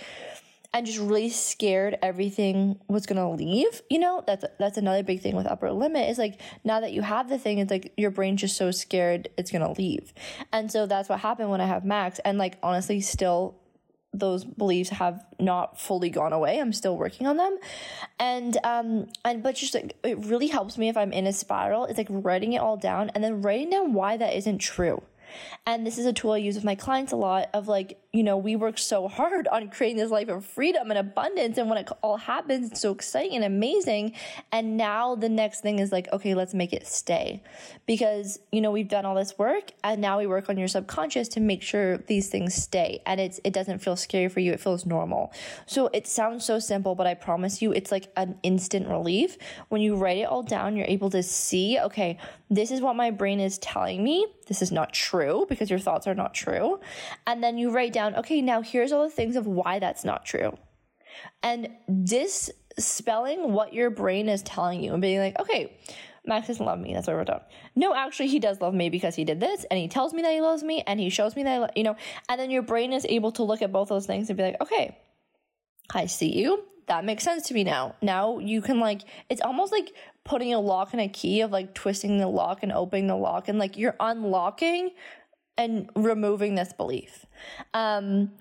and 0.74 0.86
just 0.86 0.98
really 0.98 1.28
scared 1.28 1.98
everything 2.02 2.78
was 2.88 3.06
gonna 3.06 3.30
leave. 3.30 3.82
You 3.90 3.98
know, 3.98 4.24
that's 4.26 4.44
that's 4.58 4.78
another 4.78 5.02
big 5.02 5.20
thing 5.20 5.36
with 5.36 5.46
upper 5.46 5.70
limit 5.72 6.08
is 6.08 6.18
like 6.18 6.40
now 6.64 6.80
that 6.80 6.92
you 6.92 7.02
have 7.02 7.28
the 7.28 7.38
thing, 7.38 7.58
it's 7.58 7.70
like 7.70 7.92
your 7.96 8.10
brain's 8.10 8.40
just 8.40 8.56
so 8.56 8.70
scared 8.70 9.28
it's 9.36 9.50
gonna 9.50 9.72
leave. 9.72 10.12
And 10.52 10.70
so 10.70 10.86
that's 10.86 11.08
what 11.08 11.20
happened 11.20 11.50
when 11.50 11.60
I 11.60 11.66
have 11.66 11.84
Max. 11.84 12.18
And 12.20 12.38
like 12.38 12.58
honestly, 12.62 13.00
still 13.00 13.56
those 14.14 14.44
beliefs 14.44 14.90
have 14.90 15.24
not 15.40 15.80
fully 15.80 16.10
gone 16.10 16.34
away. 16.34 16.58
I'm 16.58 16.72
still 16.72 16.96
working 16.96 17.26
on 17.26 17.36
them. 17.36 17.58
And 18.18 18.56
um 18.64 19.08
and 19.24 19.42
but 19.42 19.56
just 19.56 19.74
like 19.74 19.96
it 20.04 20.18
really 20.24 20.48
helps 20.48 20.78
me 20.78 20.88
if 20.88 20.96
I'm 20.96 21.12
in 21.12 21.26
a 21.26 21.32
spiral. 21.32 21.84
It's 21.84 21.98
like 21.98 22.08
writing 22.10 22.54
it 22.54 22.58
all 22.58 22.76
down 22.76 23.10
and 23.10 23.22
then 23.22 23.42
writing 23.42 23.70
down 23.70 23.92
why 23.92 24.16
that 24.16 24.34
isn't 24.36 24.58
true. 24.58 25.02
And 25.66 25.86
this 25.86 25.98
is 25.98 26.06
a 26.06 26.12
tool 26.12 26.32
I 26.32 26.38
use 26.38 26.54
with 26.54 26.64
my 26.64 26.74
clients 26.74 27.12
a 27.12 27.16
lot 27.16 27.48
of 27.54 27.68
like, 27.68 27.98
you 28.12 28.22
know, 28.22 28.36
we 28.36 28.56
work 28.56 28.76
so 28.76 29.08
hard 29.08 29.48
on 29.48 29.70
creating 29.70 29.96
this 29.96 30.10
life 30.10 30.28
of 30.28 30.44
freedom 30.44 30.90
and 30.90 30.98
abundance. 30.98 31.56
And 31.56 31.70
when 31.70 31.78
it 31.78 31.88
all 32.02 32.18
happens, 32.18 32.70
it's 32.70 32.80
so 32.80 32.92
exciting 32.92 33.36
and 33.36 33.44
amazing. 33.44 34.12
And 34.50 34.76
now 34.76 35.14
the 35.14 35.30
next 35.30 35.62
thing 35.62 35.78
is 35.78 35.90
like, 35.92 36.12
okay, 36.12 36.34
let's 36.34 36.52
make 36.52 36.74
it 36.74 36.86
stay. 36.86 37.42
Because, 37.86 38.38
you 38.50 38.60
know, 38.60 38.70
we've 38.70 38.88
done 38.88 39.06
all 39.06 39.14
this 39.14 39.38
work 39.38 39.70
and 39.82 40.02
now 40.02 40.18
we 40.18 40.26
work 40.26 40.50
on 40.50 40.58
your 40.58 40.68
subconscious 40.68 41.28
to 41.28 41.40
make 41.40 41.62
sure 41.62 41.96
these 41.96 42.28
things 42.28 42.54
stay. 42.54 43.00
And 43.06 43.18
it's, 43.18 43.40
it 43.44 43.54
doesn't 43.54 43.78
feel 43.78 43.96
scary 43.96 44.28
for 44.28 44.40
you. 44.40 44.52
It 44.52 44.60
feels 44.60 44.84
normal. 44.84 45.32
So 45.64 45.88
it 45.94 46.06
sounds 46.06 46.44
so 46.44 46.58
simple, 46.58 46.94
but 46.94 47.06
I 47.06 47.14
promise 47.14 47.62
you 47.62 47.72
it's 47.72 47.90
like 47.90 48.12
an 48.18 48.38
instant 48.42 48.88
relief. 48.88 49.38
When 49.70 49.80
you 49.80 49.96
write 49.96 50.18
it 50.18 50.24
all 50.24 50.42
down, 50.42 50.76
you're 50.76 50.86
able 50.86 51.08
to 51.10 51.22
see, 51.22 51.78
okay, 51.78 52.18
this 52.50 52.70
is 52.70 52.82
what 52.82 52.94
my 52.94 53.10
brain 53.10 53.40
is 53.40 53.56
telling 53.56 54.04
me. 54.04 54.26
This 54.48 54.60
is 54.60 54.70
not 54.70 54.92
true 54.92 55.46
because 55.48 55.70
your 55.70 55.78
thoughts 55.78 56.06
are 56.06 56.14
not 56.14 56.34
true. 56.34 56.78
And 57.26 57.42
then 57.42 57.56
you 57.56 57.70
write 57.70 57.94
down, 57.94 58.01
okay, 58.10 58.42
now 58.42 58.62
here's 58.62 58.92
all 58.92 59.04
the 59.04 59.10
things 59.10 59.36
of 59.36 59.46
why 59.46 59.78
that's 59.78 60.04
not 60.04 60.24
true. 60.24 60.56
And 61.42 61.68
dispelling 62.04 63.52
what 63.52 63.72
your 63.72 63.90
brain 63.90 64.28
is 64.28 64.42
telling 64.42 64.82
you 64.82 64.92
and 64.92 65.02
being 65.02 65.18
like, 65.18 65.38
okay, 65.38 65.76
Max 66.24 66.46
doesn't 66.46 66.64
love 66.64 66.78
me. 66.78 66.94
That's 66.94 67.06
what 67.06 67.16
wrote 67.16 67.26
down. 67.26 67.40
No, 67.74 67.94
actually, 67.94 68.28
he 68.28 68.38
does 68.38 68.60
love 68.60 68.74
me 68.74 68.88
because 68.90 69.14
he 69.14 69.24
did 69.24 69.40
this 69.40 69.64
and 69.70 69.78
he 69.78 69.88
tells 69.88 70.14
me 70.14 70.22
that 70.22 70.32
he 70.32 70.40
loves 70.40 70.62
me 70.62 70.82
and 70.86 71.00
he 71.00 71.10
shows 71.10 71.34
me 71.36 71.42
that, 71.42 71.52
I 71.52 71.58
lo- 71.58 71.68
you 71.76 71.82
know, 71.82 71.96
and 72.28 72.40
then 72.40 72.50
your 72.50 72.62
brain 72.62 72.92
is 72.92 73.04
able 73.08 73.32
to 73.32 73.42
look 73.42 73.60
at 73.60 73.72
both 73.72 73.88
those 73.88 74.06
things 74.06 74.30
and 74.30 74.36
be 74.36 74.44
like, 74.44 74.60
okay, 74.60 74.96
I 75.92 76.06
see 76.06 76.38
you 76.38 76.64
that 76.86 77.04
makes 77.04 77.24
sense 77.24 77.44
to 77.44 77.54
me 77.54 77.64
now. 77.64 77.94
Now 78.02 78.38
you 78.38 78.60
can 78.60 78.80
like, 78.80 79.02
it's 79.28 79.40
almost 79.40 79.72
like 79.72 79.92
putting 80.24 80.52
a 80.52 80.60
lock 80.60 80.92
and 80.92 81.00
a 81.00 81.08
key 81.08 81.40
of 81.40 81.50
like 81.50 81.74
twisting 81.74 82.18
the 82.18 82.26
lock 82.26 82.62
and 82.62 82.72
opening 82.72 83.06
the 83.06 83.16
lock 83.16 83.48
and 83.48 83.58
like 83.58 83.76
you're 83.76 83.96
unlocking 84.00 84.90
and 85.56 85.90
removing 85.94 86.54
this 86.54 86.72
belief. 86.72 87.26
Um, 87.74 88.32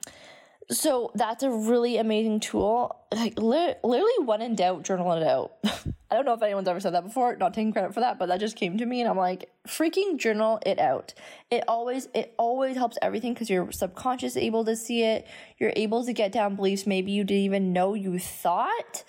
So 0.70 1.12
that's 1.16 1.44
a 1.44 1.50
really 1.50 1.98
amazing 1.98 2.40
tool. 2.40 2.96
Like 3.14 3.38
li- 3.38 3.76
literally, 3.84 4.20
when 4.24 4.42
in 4.42 4.56
doubt, 4.56 4.84
journal 4.84 5.12
it 5.12 5.24
out. 5.24 5.54
I 6.10 6.16
don't 6.16 6.24
know 6.24 6.34
if 6.34 6.42
anyone's 6.42 6.68
ever 6.70 6.80
said 6.80 6.94
that 6.94 7.04
before. 7.04 7.36
Not 7.36 7.54
taking 7.54 7.74
credit 7.74 7.94
for 7.94 8.00
that, 8.00 8.18
but 8.18 8.28
that 8.28 8.40
just 8.40 8.56
came 8.56 8.78
to 8.78 8.86
me, 8.86 9.02
and 9.02 9.10
I'm 9.10 9.18
like, 9.18 9.50
freaking 9.68 10.18
journal 10.18 10.60
it 10.66 10.80
out. 10.80 11.14
It 11.50 11.66
always 11.68 12.08
it 12.14 12.34
always 12.38 12.78
helps 12.78 12.98
everything 13.02 13.34
because 13.34 13.50
your 13.50 13.70
subconscious 13.74 14.38
able 14.38 14.64
to 14.64 14.78
see 14.78 15.04
it. 15.04 15.28
You're 15.58 15.74
able 15.76 16.06
to 16.06 16.14
get 16.14 16.32
down 16.32 16.56
beliefs 16.56 16.88
maybe 16.88 17.12
you 17.12 17.26
didn't 17.26 17.44
even 17.44 17.74
know 17.74 17.94
you 17.94 18.18
thought. 18.18 19.04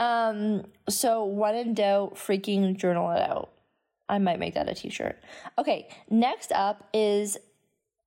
Um, 0.00 0.64
so 0.88 1.24
when 1.24 1.54
in 1.54 1.74
doubt, 1.74 2.16
freaking 2.16 2.76
journal 2.76 3.10
it 3.12 3.20
out. 3.20 3.50
I 4.08 4.18
might 4.18 4.38
make 4.38 4.54
that 4.54 4.68
a 4.68 4.74
t-shirt. 4.74 5.18
Okay, 5.58 5.88
next 6.10 6.52
up 6.52 6.88
is 6.92 7.38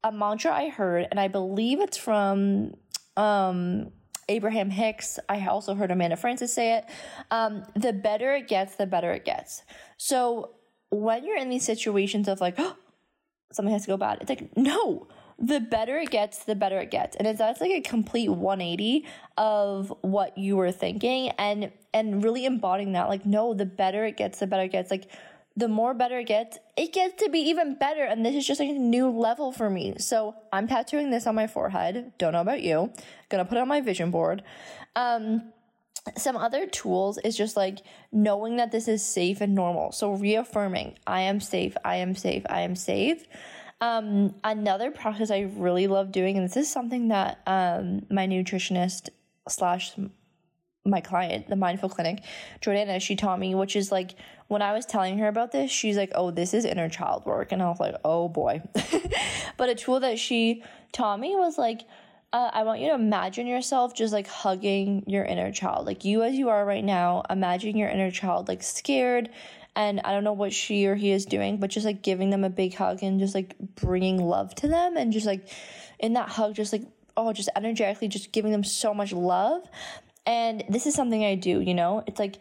a 0.07 0.11
mantra 0.11 0.51
I 0.51 0.69
heard, 0.69 1.07
and 1.09 1.19
I 1.19 1.27
believe 1.27 1.79
it's 1.79 1.97
from 1.97 2.73
um, 3.15 3.91
Abraham 4.29 4.69
Hicks. 4.69 5.19
I 5.29 5.45
also 5.45 5.75
heard 5.75 5.91
Amanda 5.91 6.15
Frances 6.15 6.53
say 6.53 6.77
it. 6.77 6.85
Um, 7.31 7.63
the 7.75 7.93
better 7.93 8.33
it 8.33 8.47
gets, 8.47 8.75
the 8.75 8.85
better 8.85 9.11
it 9.11 9.25
gets. 9.25 9.63
So 9.97 10.55
when 10.89 11.25
you're 11.25 11.37
in 11.37 11.49
these 11.49 11.65
situations 11.65 12.27
of 12.27 12.41
like, 12.41 12.55
oh, 12.57 12.75
something 13.51 13.73
has 13.73 13.83
to 13.83 13.87
go 13.87 13.97
bad, 13.97 14.19
it's 14.21 14.29
like, 14.29 14.55
no, 14.57 15.07
the 15.39 15.59
better 15.59 15.97
it 15.97 16.09
gets, 16.09 16.45
the 16.45 16.55
better 16.55 16.79
it 16.79 16.91
gets. 16.91 17.15
And 17.15 17.27
it's 17.27 17.39
that's 17.39 17.61
like 17.61 17.71
a 17.71 17.81
complete 17.81 18.29
180 18.29 19.05
of 19.37 19.93
what 20.01 20.37
you 20.37 20.57
were 20.57 20.71
thinking 20.71 21.29
and 21.37 21.71
and 21.93 22.23
really 22.23 22.45
embodying 22.45 22.93
that. 22.93 23.07
Like, 23.07 23.25
no, 23.25 23.53
the 23.53 23.65
better 23.65 24.05
it 24.05 24.17
gets, 24.17 24.39
the 24.39 24.47
better 24.47 24.63
it 24.63 24.71
gets. 24.71 24.89
Like 24.89 25.09
the 25.57 25.67
more 25.67 25.95
better 25.95 26.19
it 26.19 26.27
gets, 26.27 26.59
it 26.77 26.93
gets 26.93 27.21
to 27.23 27.29
be 27.31 27.39
even 27.39 27.75
better. 27.75 28.03
And 28.03 28.23
this 28.23 28.35
is 28.35 28.45
just 28.45 28.59
like 28.59 28.69
a 28.69 28.73
new 28.73 29.09
level 29.09 29.51
for 29.51 29.71
me. 29.71 29.95
So 29.97 30.35
I'm 30.53 30.67
tattooing 30.67 31.09
this 31.09 31.25
on 31.25 31.33
my 31.33 31.47
forehead. 31.47 32.13
Don't 32.19 32.33
know 32.33 32.41
about 32.41 32.61
you. 32.61 32.93
Gonna 33.29 33.43
put 33.43 33.57
it 33.57 33.61
on 33.61 33.67
my 33.67 33.81
vision 33.81 34.11
board. 34.11 34.43
Um, 34.95 35.51
some 36.15 36.37
other 36.37 36.67
tools 36.67 37.17
is 37.17 37.35
just 37.35 37.57
like 37.57 37.79
knowing 38.11 38.57
that 38.57 38.71
this 38.71 38.87
is 38.87 39.03
safe 39.03 39.41
and 39.41 39.55
normal. 39.55 39.91
So 39.91 40.13
reaffirming, 40.13 40.99
I 41.07 41.21
am 41.21 41.39
safe, 41.39 41.75
I 41.83 41.97
am 41.97 42.13
safe, 42.15 42.43
I 42.49 42.61
am 42.61 42.75
safe. 42.75 43.25
Um, 43.81 44.35
another 44.43 44.91
practice 44.91 45.31
I 45.31 45.51
really 45.55 45.87
love 45.87 46.11
doing, 46.11 46.37
and 46.37 46.45
this 46.45 46.55
is 46.55 46.71
something 46.71 47.09
that 47.09 47.41
um, 47.45 48.05
my 48.09 48.27
nutritionist 48.27 49.09
slash 49.49 49.93
my 50.87 51.01
client, 51.01 51.47
the 51.47 51.55
Mindful 51.55 51.89
Clinic, 51.89 52.23
Jordana, 52.61 53.01
she 53.01 53.15
taught 53.15 53.39
me, 53.39 53.53
which 53.55 53.75
is 53.75 53.91
like 53.91 54.15
when 54.47 54.61
I 54.61 54.73
was 54.73 54.85
telling 54.85 55.17
her 55.19 55.27
about 55.27 55.51
this, 55.51 55.69
she's 55.69 55.97
like, 55.97 56.11
oh, 56.15 56.31
this 56.31 56.53
is 56.53 56.65
inner 56.65 56.89
child 56.89 57.25
work. 57.25 57.51
And 57.51 57.61
I 57.61 57.67
was 57.67 57.79
like, 57.79 57.95
oh 58.05 58.29
boy. 58.29 58.61
but 59.57 59.69
a 59.69 59.75
tool 59.75 59.99
that 59.99 60.17
she 60.17 60.63
taught 60.91 61.19
me 61.19 61.35
was 61.35 61.57
like, 61.57 61.81
uh, 62.33 62.51
I 62.53 62.63
want 62.63 62.81
you 62.81 62.89
to 62.89 62.95
imagine 62.95 63.47
yourself 63.47 63.93
just 63.93 64.13
like 64.13 64.27
hugging 64.27 65.03
your 65.07 65.23
inner 65.23 65.51
child. 65.51 65.85
Like 65.85 66.05
you 66.05 66.23
as 66.23 66.35
you 66.35 66.49
are 66.49 66.65
right 66.65 66.83
now, 66.83 67.23
imagine 67.29 67.77
your 67.77 67.89
inner 67.89 68.11
child 68.11 68.47
like 68.47 68.63
scared. 68.63 69.29
And 69.75 70.01
I 70.03 70.11
don't 70.11 70.23
know 70.23 70.33
what 70.33 70.53
she 70.53 70.87
or 70.87 70.95
he 70.95 71.11
is 71.11 71.25
doing, 71.25 71.57
but 71.57 71.69
just 71.69 71.85
like 71.85 72.01
giving 72.01 72.31
them 72.31 72.43
a 72.43 72.49
big 72.49 72.73
hug 72.73 73.03
and 73.03 73.19
just 73.19 73.35
like 73.35 73.55
bringing 73.59 74.17
love 74.17 74.55
to 74.55 74.67
them. 74.67 74.97
And 74.97 75.13
just 75.13 75.27
like 75.27 75.47
in 75.99 76.13
that 76.13 76.29
hug, 76.29 76.55
just 76.55 76.73
like, 76.73 76.83
oh, 77.15 77.33
just 77.33 77.49
energetically 77.55 78.07
just 78.07 78.31
giving 78.31 78.51
them 78.51 78.63
so 78.63 78.93
much 78.93 79.11
love. 79.13 79.67
And 80.27 80.65
this 80.69 80.85
is 80.85 80.93
something 80.93 81.23
I 81.23 81.35
do, 81.35 81.61
you 81.61 81.73
know? 81.73 82.03
It's 82.05 82.19
like, 82.19 82.37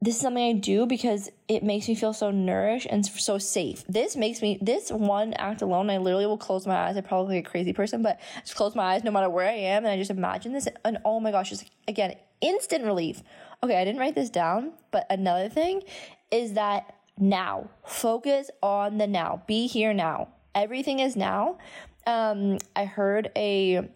this 0.00 0.14
is 0.14 0.20
something 0.20 0.42
I 0.42 0.52
do 0.52 0.86
because 0.86 1.30
it 1.48 1.64
makes 1.64 1.88
me 1.88 1.94
feel 1.94 2.12
so 2.12 2.30
nourished 2.30 2.86
and 2.88 3.04
so 3.04 3.38
safe. 3.38 3.84
This 3.88 4.16
makes 4.16 4.40
me, 4.40 4.58
this 4.62 4.90
one 4.90 5.34
act 5.34 5.60
alone, 5.60 5.90
I 5.90 5.98
literally 5.98 6.26
will 6.26 6.38
close 6.38 6.66
my 6.66 6.76
eyes. 6.76 6.96
I'm 6.96 7.02
probably 7.02 7.38
a 7.38 7.42
crazy 7.42 7.72
person, 7.72 8.02
but 8.02 8.20
just 8.42 8.54
close 8.54 8.76
my 8.76 8.94
eyes 8.94 9.02
no 9.02 9.10
matter 9.10 9.28
where 9.28 9.48
I 9.48 9.54
am. 9.54 9.84
And 9.84 9.92
I 9.92 9.96
just 9.96 10.10
imagine 10.12 10.52
this. 10.52 10.68
And 10.84 10.98
oh 11.04 11.18
my 11.18 11.32
gosh, 11.32 11.50
just 11.50 11.68
again, 11.88 12.14
instant 12.40 12.84
relief. 12.84 13.22
Okay, 13.62 13.80
I 13.80 13.84
didn't 13.84 13.98
write 13.98 14.14
this 14.14 14.30
down, 14.30 14.72
but 14.92 15.06
another 15.10 15.48
thing 15.48 15.82
is 16.30 16.52
that 16.52 16.94
now, 17.18 17.70
focus 17.84 18.50
on 18.62 18.98
the 18.98 19.06
now. 19.06 19.42
Be 19.46 19.66
here 19.66 19.92
now. 19.92 20.28
Everything 20.54 21.00
is 21.00 21.16
now. 21.16 21.58
Um, 22.06 22.58
I 22.76 22.84
heard 22.84 23.30
a 23.34 23.88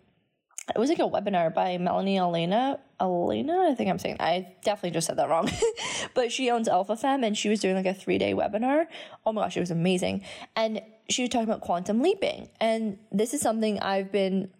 it 0.75 0.79
was 0.79 0.89
like 0.89 0.99
a 0.99 1.03
webinar 1.03 1.53
by 1.53 1.79
Melanie 1.79 2.19
Elena. 2.19 2.79
Elena, 3.01 3.69
I 3.71 3.75
think 3.75 3.91
I'm 3.91 3.99
saying 3.99 4.17
I 4.21 4.55
definitely 4.65 4.91
just 4.91 5.07
said 5.07 5.17
that 5.19 5.29
wrong. 5.29 5.51
but 6.15 6.33
she 6.33 6.51
owns 6.51 6.69
Alpha 6.69 6.97
Femme 6.97 7.25
and 7.25 7.37
she 7.37 7.49
was 7.49 7.61
doing 7.61 7.75
like 7.75 7.87
a 7.87 7.95
three 7.95 8.19
day 8.19 8.35
webinar. 8.35 8.87
Oh 9.25 9.33
my 9.33 9.43
gosh, 9.43 9.57
it 9.57 9.61
was 9.61 9.71
amazing. 9.71 10.23
And 10.57 10.83
she 11.09 11.23
was 11.23 11.31
talking 11.31 11.49
about 11.49 11.61
quantum 11.61 12.03
leaping. 12.03 12.49
And 12.61 12.99
this 13.13 13.35
is 13.35 13.41
something 13.41 13.79
I've 13.81 14.13
been 14.13 14.51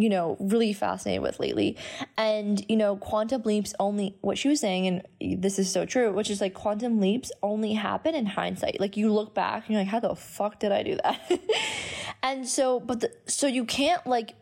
you 0.00 0.08
know, 0.08 0.38
really 0.40 0.72
fascinated 0.72 1.22
with 1.22 1.38
lately. 1.38 1.76
And, 2.16 2.64
you 2.70 2.76
know, 2.76 2.96
quantum 2.96 3.42
leaps 3.42 3.74
only, 3.78 4.16
what 4.22 4.38
she 4.38 4.48
was 4.48 4.58
saying, 4.58 4.86
and 4.86 5.42
this 5.42 5.58
is 5.58 5.70
so 5.70 5.84
true, 5.84 6.10
which 6.12 6.30
is 6.30 6.40
like 6.40 6.54
quantum 6.54 7.00
leaps 7.00 7.30
only 7.42 7.74
happen 7.74 8.14
in 8.14 8.24
hindsight. 8.24 8.80
Like 8.80 8.96
you 8.96 9.12
look 9.12 9.34
back 9.34 9.66
and 9.66 9.74
you're 9.74 9.82
like, 9.82 9.88
how 9.88 10.00
the 10.00 10.14
fuck 10.16 10.58
did 10.58 10.72
I 10.72 10.82
do 10.82 10.96
that? 11.04 11.40
and 12.22 12.48
so, 12.48 12.80
but 12.80 13.00
the, 13.00 13.12
so 13.26 13.46
you 13.46 13.66
can't 13.66 14.06
like 14.06 14.34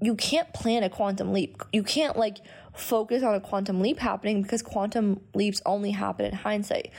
you 0.00 0.14
can't 0.14 0.52
plan 0.52 0.82
a 0.82 0.90
quantum 0.90 1.32
leap. 1.32 1.62
You 1.72 1.82
can't 1.82 2.16
like 2.16 2.38
focus 2.74 3.22
on 3.22 3.34
a 3.34 3.40
quantum 3.40 3.80
leap 3.80 3.98
happening 3.98 4.42
because 4.42 4.62
quantum 4.62 5.20
leaps 5.34 5.62
only 5.64 5.90
happen 5.92 6.26
in 6.26 6.32
hindsight. 6.32 6.90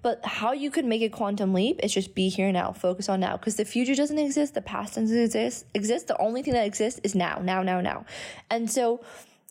But 0.00 0.24
how 0.24 0.52
you 0.52 0.70
could 0.70 0.84
make 0.84 1.02
a 1.02 1.08
quantum 1.08 1.52
leap 1.52 1.80
is 1.82 1.92
just 1.92 2.14
be 2.14 2.28
here 2.28 2.52
now, 2.52 2.72
focus 2.72 3.08
on 3.08 3.20
now. 3.20 3.36
Because 3.36 3.56
the 3.56 3.64
future 3.64 3.94
doesn't 3.94 4.18
exist, 4.18 4.54
the 4.54 4.62
past 4.62 4.94
doesn't 4.94 5.18
exist. 5.18 5.66
Exist. 5.74 6.06
The 6.06 6.16
only 6.18 6.42
thing 6.42 6.54
that 6.54 6.66
exists 6.66 7.00
is 7.02 7.14
now, 7.14 7.40
now, 7.42 7.62
now, 7.62 7.80
now. 7.80 8.06
And 8.48 8.70
so, 8.70 9.04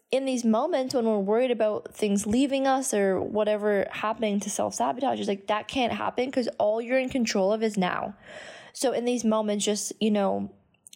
in 0.09 0.23
these 0.25 0.45
moments 0.45 0.95
when 0.95 1.05
we're 1.05 1.19
worried 1.19 1.51
about 1.51 1.93
things 1.93 2.25
leaving 2.25 2.65
us 2.65 2.93
or 2.93 3.19
whatever 3.19 3.87
happening 3.91 4.39
to 4.39 4.49
self 4.49 4.73
sabotage, 4.73 5.19
is 5.19 5.27
like 5.27 5.47
that 5.47 5.67
can't 5.67 5.91
happen 5.91 6.25
because 6.25 6.47
all 6.59 6.81
you're 6.81 6.97
in 6.97 7.09
control 7.09 7.51
of 7.51 7.61
is 7.61 7.77
now. 7.77 8.15
So 8.71 8.93
in 8.93 9.05
these 9.05 9.25
moments, 9.25 9.65
just 9.65 9.91
you 9.99 10.11
know, 10.11 10.49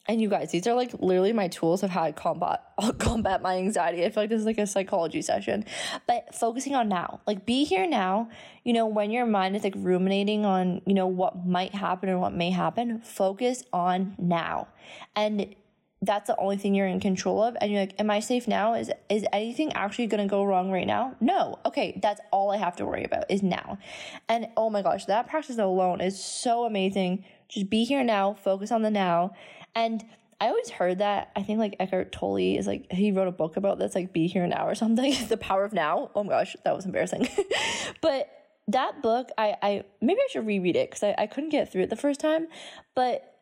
and 0.07 0.19
you 0.19 0.29
guys, 0.29 0.51
these 0.51 0.65
are 0.65 0.73
like 0.73 0.93
literally 0.99 1.31
my 1.31 1.47
tools 1.47 1.83
of 1.83 1.91
how 1.91 2.03
I 2.03 2.11
combat 2.11 2.63
combat 2.97 3.41
my 3.41 3.57
anxiety. 3.57 4.03
I 4.03 4.09
feel 4.09 4.23
like 4.23 4.29
this 4.29 4.39
is 4.39 4.45
like 4.45 4.57
a 4.57 4.65
psychology 4.65 5.21
session. 5.21 5.63
But 6.07 6.33
focusing 6.33 6.75
on 6.75 6.89
now. 6.89 7.21
Like 7.27 7.45
be 7.45 7.63
here 7.65 7.87
now. 7.87 8.29
You 8.63 8.73
know, 8.73 8.87
when 8.87 9.11
your 9.11 9.25
mind 9.25 9.55
is 9.55 9.63
like 9.63 9.75
ruminating 9.77 10.45
on, 10.45 10.81
you 10.85 10.93
know, 10.93 11.07
what 11.07 11.45
might 11.45 11.75
happen 11.75 12.09
or 12.09 12.17
what 12.17 12.33
may 12.33 12.49
happen, 12.49 12.99
focus 13.01 13.63
on 13.71 14.15
now. 14.17 14.67
And 15.15 15.55
that's 16.03 16.25
the 16.25 16.37
only 16.37 16.57
thing 16.57 16.73
you're 16.73 16.87
in 16.87 16.99
control 16.99 17.43
of 17.43 17.55
and 17.61 17.71
you're 17.71 17.81
like 17.81 17.93
am 17.99 18.09
i 18.09 18.19
safe 18.19 18.47
now 18.47 18.73
is 18.73 18.89
is 19.09 19.23
anything 19.31 19.71
actually 19.73 20.07
to 20.07 20.25
go 20.25 20.43
wrong 20.43 20.71
right 20.71 20.87
now 20.87 21.15
no 21.21 21.59
okay 21.63 21.99
that's 22.01 22.19
all 22.31 22.49
i 22.49 22.57
have 22.57 22.75
to 22.75 22.85
worry 22.85 23.03
about 23.03 23.23
is 23.29 23.43
now 23.43 23.77
and 24.27 24.47
oh 24.57 24.67
my 24.67 24.81
gosh 24.81 25.05
that 25.05 25.27
practice 25.27 25.59
alone 25.59 26.01
is 26.01 26.21
so 26.21 26.65
amazing 26.65 27.23
just 27.49 27.69
be 27.69 27.83
here 27.83 28.03
now 28.03 28.33
focus 28.33 28.71
on 28.71 28.81
the 28.81 28.89
now 28.89 29.31
and 29.75 30.03
I 30.39 30.47
always 30.47 30.69
heard 30.71 30.97
that. 30.99 31.31
I 31.35 31.43
think 31.43 31.59
like 31.59 31.75
Eckhart 31.79 32.11
Tolle 32.11 32.57
is 32.57 32.65
like 32.65 32.91
he 32.91 33.11
wrote 33.11 33.27
a 33.27 33.31
book 33.31 33.57
about 33.57 33.77
this, 33.77 33.93
like 33.93 34.11
Be 34.11 34.27
Here 34.27 34.47
Now 34.47 34.67
or 34.67 34.75
something. 34.75 35.13
the 35.29 35.37
Power 35.37 35.63
of 35.63 35.71
Now. 35.71 36.09
Oh 36.15 36.23
my 36.23 36.31
gosh, 36.31 36.55
that 36.65 36.75
was 36.75 36.85
embarrassing. 36.85 37.27
but 38.01 38.27
that 38.67 39.03
book, 39.03 39.29
I, 39.37 39.55
I 39.61 39.83
maybe 40.01 40.19
I 40.19 40.27
should 40.31 40.47
reread 40.47 40.75
it 40.75 40.89
because 40.89 41.03
I, 41.03 41.15
I 41.17 41.27
couldn't 41.27 41.51
get 41.51 41.71
through 41.71 41.83
it 41.83 41.89
the 41.91 41.95
first 41.95 42.19
time. 42.19 42.47
But 42.95 43.35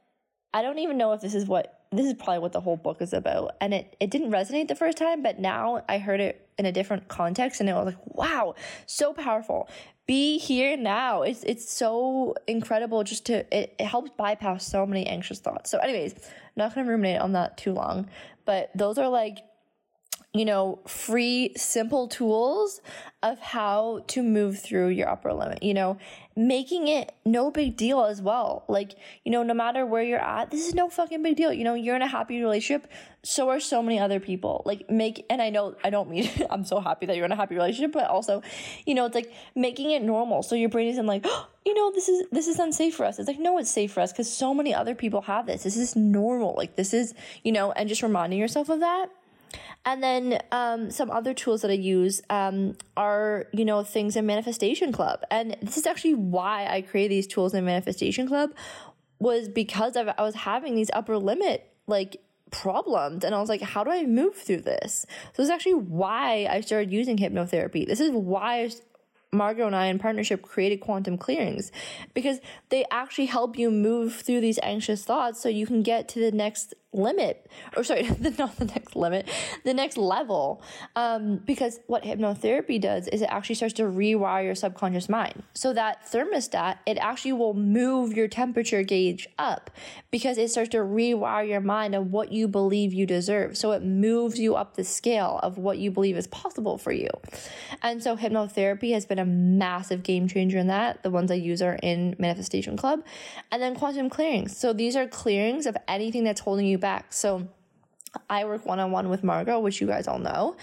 I 0.54 0.62
don't 0.62 0.80
even 0.80 0.98
know 0.98 1.14
if 1.14 1.22
this 1.22 1.36
is 1.36 1.46
what 1.46 1.80
this 1.92 2.06
is 2.06 2.14
probably 2.14 2.40
what 2.40 2.52
the 2.52 2.62
whole 2.62 2.78
book 2.78 3.02
is 3.02 3.14
about. 3.14 3.56
And 3.62 3.74
it, 3.74 3.96
it 4.00 4.12
didn't 4.12 4.32
resonate 4.32 4.68
the 4.68 4.76
first 4.76 4.98
time, 4.98 5.24
but 5.24 5.40
now 5.40 5.84
I 5.90 5.98
heard 5.98 6.20
it 6.20 6.48
in 6.58 6.66
a 6.66 6.72
different 6.72 7.08
context 7.08 7.62
and 7.62 7.70
it 7.70 7.74
was 7.74 7.86
like, 7.86 7.98
wow, 8.06 8.54
so 8.86 9.14
powerful 9.14 9.70
be 10.10 10.40
here 10.40 10.76
now. 10.76 11.22
It's 11.22 11.44
it's 11.44 11.72
so 11.72 12.34
incredible 12.48 13.04
just 13.04 13.28
to 13.28 13.46
it, 13.56 13.76
it 13.78 13.86
helps 13.86 14.10
bypass 14.18 14.66
so 14.66 14.84
many 14.84 15.06
anxious 15.06 15.38
thoughts. 15.38 15.70
So 15.70 15.78
anyways, 15.78 16.16
not 16.56 16.74
gonna 16.74 16.90
ruminate 16.90 17.22
on 17.22 17.34
that 17.34 17.58
too 17.58 17.74
long. 17.74 18.10
But 18.44 18.72
those 18.74 18.98
are 18.98 19.08
like 19.08 19.38
you 20.34 20.46
know, 20.46 20.80
free, 20.86 21.54
simple 21.58 22.08
tools 22.08 22.82
of 23.24 23.40
how 23.40 24.04
to 24.08 24.22
move 24.22 24.60
through 24.60 24.90
your 24.90 25.10
upper 25.10 25.34
limit, 25.34 25.64
you 25.64 25.74
know, 25.74 25.98
making 26.36 26.88
it 26.88 27.14
no 27.26 27.50
big 27.50 27.76
deal 27.76 28.06
as 28.06 28.22
well. 28.22 28.64
Like, 28.68 28.96
you 29.26 29.32
know, 29.32 29.42
no 29.42 29.56
matter 29.56 29.88
where 29.88 30.04
you're 30.04 30.20
at, 30.20 30.52
this 30.52 30.68
is 30.68 30.76
no 30.76 30.88
fucking 30.88 31.24
big 31.24 31.36
deal. 31.36 31.52
You 31.52 31.64
know, 31.64 31.74
you're 31.74 31.96
in 31.96 32.04
a 32.04 32.08
happy 32.08 32.40
relationship. 32.40 32.90
So 33.24 33.50
are 33.50 33.60
so 33.60 33.82
many 33.82 34.00
other 34.00 34.20
people. 34.20 34.62
Like, 34.66 34.88
make, 34.90 35.26
and 35.32 35.42
I 35.42 35.50
know, 35.50 35.76
I 35.84 35.90
don't 35.90 36.10
mean, 36.10 36.30
I'm 36.50 36.64
so 36.64 36.80
happy 36.80 37.08
that 37.08 37.16
you're 37.16 37.26
in 37.26 37.32
a 37.32 37.36
happy 37.36 37.56
relationship, 37.56 37.92
but 37.92 38.08
also, 38.08 38.44
you 38.86 38.94
know, 38.94 39.08
it's 39.08 39.16
like 39.16 39.34
making 39.56 39.92
it 39.92 40.04
normal. 40.04 40.44
So 40.44 40.54
your 40.54 40.70
brain 40.70 40.90
isn't 40.90 41.08
like, 41.08 41.24
oh, 41.26 41.48
you 41.66 41.74
know, 41.74 41.92
this 41.92 42.08
is, 42.08 42.28
this 42.32 42.48
is 42.48 42.60
unsafe 42.60 42.96
for 42.96 43.06
us. 43.06 43.20
It's 43.20 43.28
like, 43.28 43.40
no, 43.40 43.58
it's 43.58 43.70
safe 43.70 43.92
for 43.94 44.00
us 44.00 44.12
because 44.12 44.32
so 44.32 44.54
many 44.54 44.74
other 44.74 44.96
people 44.96 45.22
have 45.22 45.48
this. 45.48 45.64
This 45.64 45.76
is 45.76 45.96
normal. 45.96 46.54
Like, 46.56 46.76
this 46.76 46.94
is, 46.94 47.14
you 47.44 47.52
know, 47.52 47.72
and 47.72 47.90
just 47.90 48.04
reminding 48.04 48.40
yourself 48.40 48.70
of 48.70 48.80
that 48.80 49.10
and 49.86 50.04
then 50.04 50.40
um, 50.52 50.92
some 50.92 51.10
other 51.10 51.34
tools 51.34 51.62
that 51.62 51.72
I 51.72 51.76
use 51.76 52.22
um, 52.30 52.76
are, 52.98 53.48
you 53.52 53.66
know, 53.66 53.84
things 53.84 54.16
in 54.16 54.26
Manifestation 54.26 54.92
Club. 54.92 55.24
And 55.32 55.56
this 55.62 55.78
is 55.78 55.86
actually 55.86 56.16
why 56.16 56.68
I 56.68 56.82
created 56.82 57.12
these 57.12 57.28
tools 57.28 57.54
in 57.54 57.66
Manifestation 57.66 58.28
Club 58.28 58.52
was 59.20 59.50
because 59.50 59.96
of, 59.96 60.10
I 60.18 60.22
was 60.22 60.36
having 60.36 60.76
these 60.76 60.90
upper 60.94 61.18
limit 61.18 61.72
like 61.88 62.22
problems 62.52 63.24
and 63.24 63.34
I 63.34 63.40
was 63.40 63.50
like, 63.50 63.62
how 63.62 63.84
do 63.84 63.92
I 63.92 64.06
move 64.06 64.36
through 64.36 64.62
this? 64.62 65.06
So 65.34 65.42
this 65.42 65.46
is 65.46 65.50
actually 65.50 65.76
why 65.76 66.48
I 66.50 66.62
started 66.62 66.92
using 66.92 67.18
hypnotherapy. 67.18 67.88
This 67.88 68.00
is 68.00 68.12
why 68.12 68.70
Margot 69.32 69.68
and 69.68 69.76
I 69.76 69.88
in 69.88 70.00
partnership 70.00 70.42
created 70.42 70.78
quantum 70.80 71.18
clearings 71.18 71.72
because 72.14 72.40
they 72.70 72.86
actually 72.92 73.28
help 73.28 73.58
you 73.58 73.70
move 73.70 74.16
through 74.16 74.42
these 74.42 74.60
anxious 74.64 75.04
thoughts 75.04 75.42
so 75.42 75.50
you 75.50 75.68
can 75.68 75.84
get 75.84 76.08
to 76.10 76.20
the 76.20 76.32
next 76.32 76.74
limit. 76.92 77.50
Or 77.76 77.84
sorry 77.84 78.04
the, 78.08 78.32
not 78.32 78.58
the 78.58 78.66
next 78.66 78.96
limit 78.96 79.30
the 79.64 79.74
next 79.74 79.98
level. 79.98 80.62
Um, 80.96 81.38
because 81.38 81.80
what 81.88 82.04
hypnotherapy 82.04 82.82
does 82.82 83.08
is 83.08 83.22
it 83.22 83.30
actually 83.30 83.56
starts 83.56 83.76
to 83.76 83.84
rewire 83.84 84.44
your 84.44 84.56
subconscious 84.56 85.10
mind 85.10 85.44
so 85.54 85.74
that 85.74 86.06
thermostat 86.06 86.80
it 86.86 86.98
actually 86.98 87.34
will 87.34 87.54
move 87.54 88.14
your 88.14 88.28
temperature 88.28 88.84
gauge 88.84 89.28
up 89.38 89.70
because 90.12 90.38
it 90.38 90.50
starts 90.50 90.70
to 90.70 90.78
rewire 90.78 91.48
your 91.48 91.62
mind 91.62 91.94
of 91.94 92.12
what 92.12 92.32
you 92.32 92.48
believe 92.48 92.94
you 92.94 93.06
deserve. 93.06 93.58
So 93.58 93.72
it 93.72 93.84
moves 93.84 94.40
you 94.40 94.56
up 94.56 94.76
the 94.76 94.84
scale 94.84 95.40
of 95.44 95.58
what 95.58 95.78
you 95.78 95.92
believe 95.92 96.18
is 96.18 96.28
possible 96.28 96.78
for 96.78 96.92
you. 96.92 97.10
And 97.84 98.02
so 98.02 98.18
hypnotherapy 98.18 98.94
has 98.94 99.06
been 99.06 99.20
a 99.20 99.26
massive 99.26 100.04
game 100.04 100.28
changer 100.28 100.58
in 100.58 100.68
that. 100.68 101.04
The 101.04 101.10
ones 101.10 101.30
i 101.30 101.36
use 101.36 101.62
are 101.62 101.78
in 101.84 102.16
manifestation 102.18 102.76
club. 102.76 103.04
And 103.52 103.62
then 103.62 103.76
quantum 103.76 104.10
clearings. 104.10 104.58
So 104.58 104.74
these 104.74 104.96
are 104.96 105.08
clearings 105.08 105.66
of 105.66 105.78
anything 105.88 106.24
that's 106.24 106.42
holding 106.42 106.66
you 106.66 106.79
back. 106.80 107.14
So 107.14 107.48
I 108.30 108.46
work 108.46 108.66
one 108.66 108.80
on 108.80 108.92
one 108.92 109.10
with 109.10 109.24
Margot, 109.24 109.60
which 109.60 109.82
you 109.82 109.88
guys 109.88 110.08
all 110.08 110.20
know. 110.20 110.56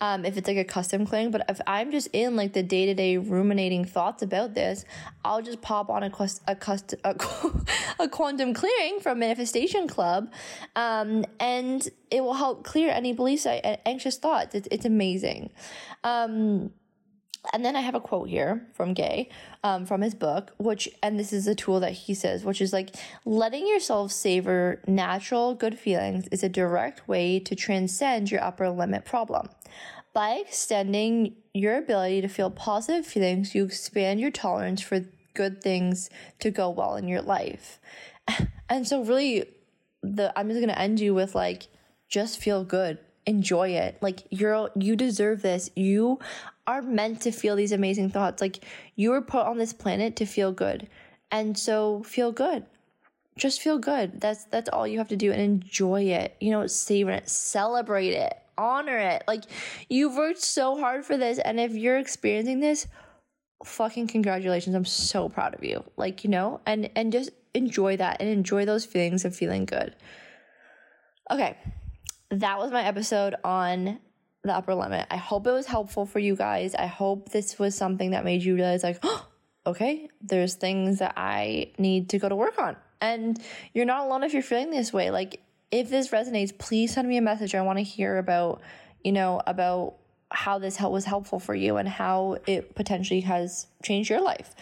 Um, 0.00 0.24
if 0.24 0.36
it's 0.36 0.46
like 0.46 0.56
a 0.56 0.64
custom 0.64 1.06
clearing, 1.06 1.30
but 1.30 1.44
if 1.48 1.60
I'm 1.66 1.90
just 1.90 2.08
in 2.12 2.36
like 2.36 2.52
the 2.52 2.62
day 2.62 2.86
to 2.86 2.94
day 2.94 3.16
ruminating 3.16 3.84
thoughts 3.84 4.22
about 4.22 4.54
this, 4.54 4.84
I'll 5.24 5.42
just 5.42 5.62
pop 5.62 5.90
on 5.90 6.02
a 6.02 6.10
quest, 6.10 6.42
a, 6.46 6.54
custom, 6.54 7.00
a, 7.04 7.16
a 8.00 8.08
quantum 8.08 8.54
clearing 8.54 9.00
from 9.00 9.18
Manifestation 9.18 9.88
Club, 9.88 10.32
um, 10.76 11.24
and 11.40 11.88
it 12.10 12.22
will 12.22 12.34
help 12.34 12.64
clear 12.64 12.90
any 12.90 13.12
beliefs, 13.12 13.46
anxious 13.46 14.18
thoughts. 14.18 14.54
It's 14.54 14.68
it's 14.70 14.84
amazing. 14.84 15.50
Um, 16.04 16.72
and 17.52 17.64
then 17.64 17.74
I 17.74 17.80
have 17.80 17.94
a 17.94 18.00
quote 18.00 18.28
here 18.28 18.66
from 18.72 18.94
Gay, 18.94 19.28
um, 19.64 19.84
from 19.84 20.00
his 20.00 20.14
book, 20.14 20.52
which, 20.58 20.88
and 21.02 21.18
this 21.18 21.32
is 21.32 21.46
a 21.48 21.54
tool 21.54 21.80
that 21.80 21.92
he 21.92 22.14
says, 22.14 22.44
which 22.44 22.60
is 22.60 22.72
like, 22.72 22.94
letting 23.24 23.66
yourself 23.66 24.12
savor 24.12 24.80
natural 24.86 25.54
good 25.54 25.78
feelings 25.78 26.28
is 26.28 26.44
a 26.44 26.48
direct 26.48 27.08
way 27.08 27.40
to 27.40 27.56
transcend 27.56 28.30
your 28.30 28.42
upper 28.42 28.70
limit 28.70 29.04
problem. 29.04 29.48
By 30.14 30.42
extending 30.46 31.34
your 31.52 31.78
ability 31.78 32.20
to 32.20 32.28
feel 32.28 32.50
positive 32.50 33.06
feelings, 33.06 33.54
you 33.54 33.64
expand 33.64 34.20
your 34.20 34.30
tolerance 34.30 34.80
for 34.80 35.04
good 35.34 35.62
things 35.62 36.10
to 36.38 36.50
go 36.50 36.70
well 36.70 36.96
in 36.96 37.08
your 37.08 37.22
life. 37.22 37.80
And 38.68 38.88
so, 38.88 39.04
really, 39.04 39.44
the 40.02 40.32
I'm 40.34 40.48
just 40.48 40.58
gonna 40.58 40.72
end 40.72 40.98
you 40.98 41.12
with 41.12 41.34
like, 41.34 41.66
just 42.08 42.40
feel 42.40 42.64
good 42.64 42.96
enjoy 43.26 43.70
it. 43.70 43.98
Like 44.00 44.24
you're 44.30 44.70
you 44.74 44.96
deserve 44.96 45.42
this. 45.42 45.70
You 45.76 46.18
are 46.66 46.82
meant 46.82 47.22
to 47.22 47.32
feel 47.32 47.56
these 47.56 47.72
amazing 47.72 48.10
thoughts. 48.10 48.40
Like 48.40 48.64
you 48.94 49.10
were 49.10 49.22
put 49.22 49.46
on 49.46 49.58
this 49.58 49.72
planet 49.72 50.16
to 50.16 50.26
feel 50.26 50.52
good. 50.52 50.88
And 51.30 51.58
so 51.58 52.02
feel 52.02 52.32
good. 52.32 52.66
Just 53.36 53.62
feel 53.62 53.78
good. 53.78 54.20
That's 54.20 54.44
that's 54.44 54.68
all 54.68 54.86
you 54.86 54.98
have 54.98 55.08
to 55.08 55.16
do 55.16 55.32
and 55.32 55.40
enjoy 55.40 56.02
it. 56.02 56.36
You 56.40 56.50
know, 56.50 56.66
savor 56.66 57.10
it, 57.10 57.28
celebrate 57.28 58.12
it, 58.12 58.36
honor 58.58 58.98
it. 58.98 59.24
Like 59.26 59.44
you've 59.88 60.16
worked 60.16 60.42
so 60.42 60.78
hard 60.78 61.04
for 61.04 61.16
this 61.16 61.38
and 61.38 61.58
if 61.58 61.72
you're 61.72 61.98
experiencing 61.98 62.60
this, 62.60 62.86
fucking 63.64 64.08
congratulations. 64.08 64.76
I'm 64.76 64.84
so 64.84 65.28
proud 65.28 65.54
of 65.54 65.64
you. 65.64 65.82
Like, 65.96 66.24
you 66.24 66.30
know, 66.30 66.60
and 66.66 66.90
and 66.94 67.10
just 67.10 67.30
enjoy 67.54 67.96
that 67.96 68.20
and 68.20 68.28
enjoy 68.28 68.64
those 68.64 68.84
feelings 68.84 69.24
of 69.24 69.34
feeling 69.34 69.64
good. 69.64 69.94
Okay. 71.30 71.56
That 72.30 72.58
was 72.58 72.70
my 72.70 72.84
episode 72.84 73.34
on 73.44 73.98
the 74.44 74.54
upper 74.54 74.74
limit. 74.74 75.06
I 75.10 75.16
hope 75.16 75.46
it 75.46 75.52
was 75.52 75.66
helpful 75.66 76.06
for 76.06 76.18
you 76.18 76.36
guys. 76.36 76.74
I 76.74 76.86
hope 76.86 77.30
this 77.30 77.58
was 77.58 77.74
something 77.74 78.10
that 78.10 78.24
made 78.24 78.42
you 78.42 78.54
realize, 78.54 78.82
like, 78.82 78.98
oh, 79.02 79.26
okay, 79.66 80.08
there's 80.20 80.54
things 80.54 80.98
that 80.98 81.14
I 81.16 81.72
need 81.78 82.10
to 82.10 82.18
go 82.18 82.28
to 82.28 82.36
work 82.36 82.58
on. 82.58 82.76
And 83.00 83.40
you're 83.74 83.86
not 83.86 84.06
alone 84.06 84.24
if 84.24 84.32
you're 84.32 84.42
feeling 84.42 84.70
this 84.70 84.92
way. 84.92 85.10
Like, 85.10 85.40
if 85.70 85.88
this 85.88 86.08
resonates, 86.08 86.56
please 86.56 86.92
send 86.92 87.08
me 87.08 87.16
a 87.16 87.22
message. 87.22 87.54
I 87.54 87.62
want 87.62 87.78
to 87.78 87.84
hear 87.84 88.18
about, 88.18 88.60
you 89.02 89.12
know, 89.12 89.40
about 89.46 89.96
how 90.34 90.58
this 90.58 90.76
help 90.76 90.92
was 90.92 91.04
helpful 91.04 91.38
for 91.38 91.54
you 91.54 91.76
and 91.76 91.88
how 91.88 92.38
it 92.46 92.74
potentially 92.74 93.20
has 93.20 93.66
changed 93.82 94.10
your 94.10 94.20
life. 94.20 94.54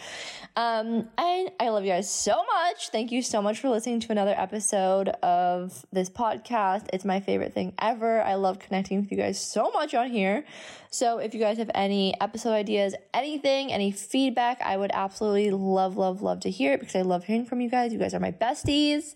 Um, 0.55 1.09
and 1.17 1.51
I 1.59 1.69
love 1.69 1.83
you 1.85 1.91
guys 1.91 2.09
so 2.09 2.43
much. 2.53 2.89
Thank 2.89 3.11
you 3.11 3.21
so 3.21 3.41
much 3.41 3.59
for 3.59 3.69
listening 3.69 4.01
to 4.01 4.11
another 4.11 4.35
episode 4.37 5.07
of 5.23 5.85
this 5.93 6.09
podcast. 6.09 6.87
It's 6.91 7.05
my 7.05 7.21
favorite 7.21 7.53
thing 7.53 7.73
ever. 7.79 8.21
I 8.21 8.35
love 8.35 8.59
connecting 8.59 8.99
with 8.99 9.11
you 9.11 9.17
guys 9.17 9.39
so 9.39 9.71
much 9.71 9.93
on 9.93 10.09
here. 10.09 10.43
So 10.89 11.19
if 11.19 11.33
you 11.33 11.39
guys 11.39 11.57
have 11.57 11.71
any 11.73 12.19
episode 12.19 12.51
ideas, 12.51 12.95
anything, 13.13 13.71
any 13.71 13.91
feedback, 13.91 14.61
I 14.61 14.75
would 14.75 14.91
absolutely 14.93 15.51
love, 15.51 15.95
love, 15.95 16.21
love 16.21 16.41
to 16.41 16.49
hear 16.49 16.73
it 16.73 16.81
because 16.81 16.95
I 16.95 17.03
love 17.03 17.23
hearing 17.23 17.45
from 17.45 17.61
you 17.61 17.69
guys. 17.69 17.93
You 17.93 17.99
guys 17.99 18.13
are 18.13 18.19
my 18.19 18.33
besties. 18.33 19.15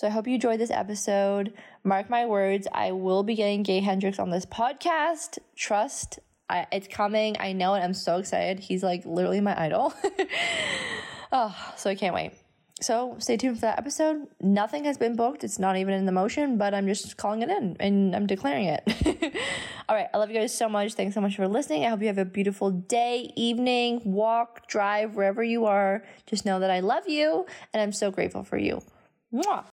So 0.00 0.06
I 0.06 0.10
hope 0.10 0.26
you 0.26 0.36
enjoyed 0.36 0.58
this 0.58 0.70
episode. 0.70 1.52
Mark 1.84 2.08
my 2.08 2.24
words, 2.24 2.66
I 2.72 2.92
will 2.92 3.22
be 3.22 3.34
getting 3.34 3.62
Gay 3.62 3.80
Hendricks 3.80 4.18
on 4.18 4.30
this 4.30 4.46
podcast. 4.46 5.38
Trust, 5.54 6.20
I, 6.48 6.66
it's 6.72 6.88
coming. 6.88 7.36
I 7.38 7.52
know 7.52 7.74
it. 7.74 7.80
I'm 7.80 7.92
so 7.92 8.16
excited. 8.16 8.60
He's 8.60 8.82
like 8.82 9.04
literally 9.04 9.42
my 9.42 9.62
idol. 9.62 9.92
oh, 11.32 11.54
so 11.76 11.90
I 11.90 11.96
can't 11.96 12.14
wait. 12.14 12.32
So 12.80 13.16
stay 13.18 13.36
tuned 13.36 13.56
for 13.56 13.60
that 13.60 13.78
episode. 13.78 14.26
Nothing 14.40 14.84
has 14.84 14.96
been 14.96 15.16
booked. 15.16 15.44
It's 15.44 15.58
not 15.58 15.76
even 15.76 15.92
in 15.92 16.06
the 16.06 16.12
motion, 16.12 16.56
but 16.56 16.72
I'm 16.72 16.86
just 16.86 17.18
calling 17.18 17.42
it 17.42 17.50
in 17.50 17.76
and 17.78 18.16
I'm 18.16 18.26
declaring 18.26 18.68
it. 18.68 18.82
All 19.90 19.94
right. 19.94 20.08
I 20.14 20.16
love 20.16 20.30
you 20.30 20.38
guys 20.38 20.56
so 20.56 20.66
much. 20.66 20.94
Thanks 20.94 21.14
so 21.14 21.20
much 21.20 21.36
for 21.36 21.46
listening. 21.46 21.84
I 21.84 21.90
hope 21.90 22.00
you 22.00 22.06
have 22.06 22.16
a 22.16 22.24
beautiful 22.24 22.70
day, 22.70 23.34
evening, 23.36 24.00
walk, 24.06 24.66
drive, 24.66 25.14
wherever 25.14 25.44
you 25.44 25.66
are. 25.66 26.06
Just 26.24 26.46
know 26.46 26.58
that 26.58 26.70
I 26.70 26.80
love 26.80 27.06
you 27.06 27.44
and 27.74 27.82
I'm 27.82 27.92
so 27.92 28.10
grateful 28.10 28.44
for 28.44 28.56
you. 28.56 28.80
Mwah. 29.30 29.66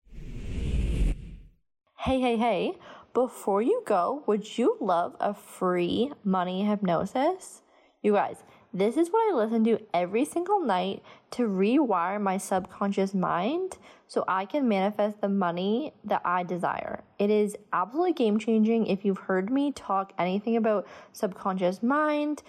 Hey, 2.08 2.22
hey, 2.22 2.38
hey, 2.38 2.78
before 3.14 3.62
you 3.62 3.84
go, 3.86 4.24
would 4.28 4.58
you 4.58 4.78
love 4.80 5.18
a 5.20 5.34
free 5.34 6.14
money 6.24 6.64
hypnosis? 6.64 7.64
You 8.02 8.14
guys, 8.14 8.38
this 8.74 8.96
is 8.96 9.10
what 9.10 9.30
I 9.30 9.36
listen 9.36 9.66
to 9.66 9.82
every 9.94 10.24
single 10.24 10.62
night 10.62 11.04
to 11.32 11.50
rewire 11.50 12.22
my 12.22 12.38
subconscious 12.38 13.14
mind 13.14 13.78
so 14.08 14.24
I 14.26 14.46
can 14.46 14.70
manifest 14.70 15.20
the 15.20 15.28
money 15.28 15.92
that 16.06 16.22
I 16.24 16.44
desire. 16.44 17.04
It 17.20 17.30
is 17.30 17.58
absolutely 17.74 18.14
game 18.14 18.40
changing. 18.40 18.88
If 18.88 19.04
you've 19.04 19.18
heard 19.18 19.50
me 19.50 19.74
talk 19.74 20.14
anything 20.18 20.56
about 20.56 20.88
subconscious 21.12 21.84
mind 21.84 22.42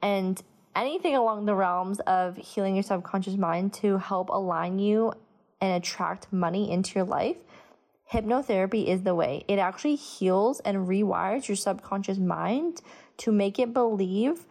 and 0.00 0.42
anything 0.74 1.14
along 1.14 1.44
the 1.44 1.54
realms 1.54 2.00
of 2.06 2.38
healing 2.38 2.76
your 2.76 2.82
subconscious 2.82 3.36
mind 3.36 3.74
to 3.74 3.98
help 3.98 4.30
align 4.30 4.78
you 4.78 5.12
and 5.60 5.74
attract 5.74 6.32
money 6.32 6.70
into 6.70 6.94
your 6.94 7.04
life, 7.04 7.36
hypnotherapy 8.12 8.86
is 8.86 9.02
the 9.02 9.14
way. 9.14 9.44
It 9.48 9.58
actually 9.58 9.96
heals 9.96 10.60
and 10.60 10.88
rewires 10.88 11.48
your 11.48 11.56
subconscious 11.56 12.18
mind 12.18 12.82
to 13.18 13.32
make 13.32 13.58
it 13.58 13.72
believe 13.72 14.46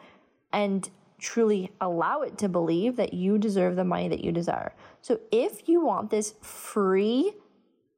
and 0.51 0.89
truly 1.19 1.71
allow 1.79 2.21
it 2.21 2.37
to 2.37 2.49
believe 2.49 2.97
that 2.97 3.13
you 3.13 3.37
deserve 3.37 3.75
the 3.75 3.83
money 3.83 4.07
that 4.09 4.23
you 4.23 4.31
desire. 4.31 4.73
So 5.01 5.19
if 5.31 5.67
you 5.69 5.83
want 5.83 6.09
this 6.09 6.35
free 6.41 7.33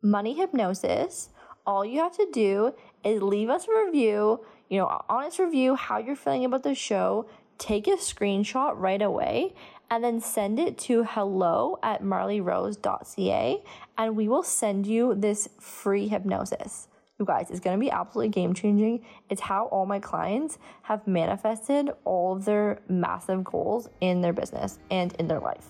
money 0.01 0.33
hypnosis, 0.33 1.29
all 1.65 1.83
you 1.83 1.99
have 1.99 2.15
to 2.17 2.27
do 2.31 2.73
is 3.03 3.21
leave 3.21 3.49
us 3.49 3.67
a 3.67 3.85
review, 3.85 4.45
you 4.69 4.77
know, 4.79 5.01
honest 5.09 5.39
review, 5.39 5.75
how 5.75 5.97
you're 5.97 6.15
feeling 6.15 6.45
about 6.45 6.63
the 6.63 6.75
show, 6.75 7.27
take 7.57 7.87
a 7.87 7.97
screenshot 7.97 8.73
right 8.75 9.01
away 9.01 9.53
and 9.89 10.03
then 10.03 10.19
send 10.19 10.59
it 10.59 10.77
to 10.77 11.03
hello 11.03 11.79
at 11.83 12.03
marleyrose.ca 12.03 13.63
and 13.97 14.15
we 14.15 14.27
will 14.27 14.43
send 14.43 14.85
you 14.85 15.15
this 15.15 15.49
free 15.59 16.07
hypnosis. 16.07 16.87
You 17.19 17.25
guys, 17.25 17.49
it's 17.49 17.59
gonna 17.59 17.79
be 17.79 17.89
absolutely 17.89 18.29
game 18.29 18.53
changing. 18.53 19.03
It's 19.29 19.41
how 19.41 19.65
all 19.65 19.85
my 19.85 19.99
clients 19.99 20.59
have 20.83 21.07
manifested 21.07 21.89
all 22.05 22.35
of 22.35 22.45
their 22.45 22.79
massive 22.87 23.43
goals 23.43 23.89
in 24.01 24.21
their 24.21 24.33
business 24.33 24.77
and 24.91 25.13
in 25.13 25.27
their 25.27 25.39
life. 25.39 25.69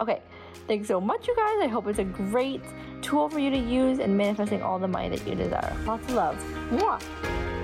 Okay, 0.00 0.20
thanks 0.68 0.86
so 0.86 1.00
much, 1.00 1.26
you 1.26 1.34
guys. 1.34 1.56
I 1.60 1.66
hope 1.66 1.88
it's 1.88 1.98
a 1.98 2.04
great 2.04 2.62
tool 3.02 3.28
for 3.28 3.38
you 3.40 3.50
to 3.50 3.58
use 3.58 3.98
in 3.98 4.16
manifesting 4.16 4.62
all 4.62 4.78
the 4.78 4.88
money 4.88 5.08
that 5.08 5.26
you 5.26 5.34
desire. 5.34 5.76
Lots 5.84 6.06
of 6.08 6.14
love. 6.14 6.44
Mwah. 6.70 7.55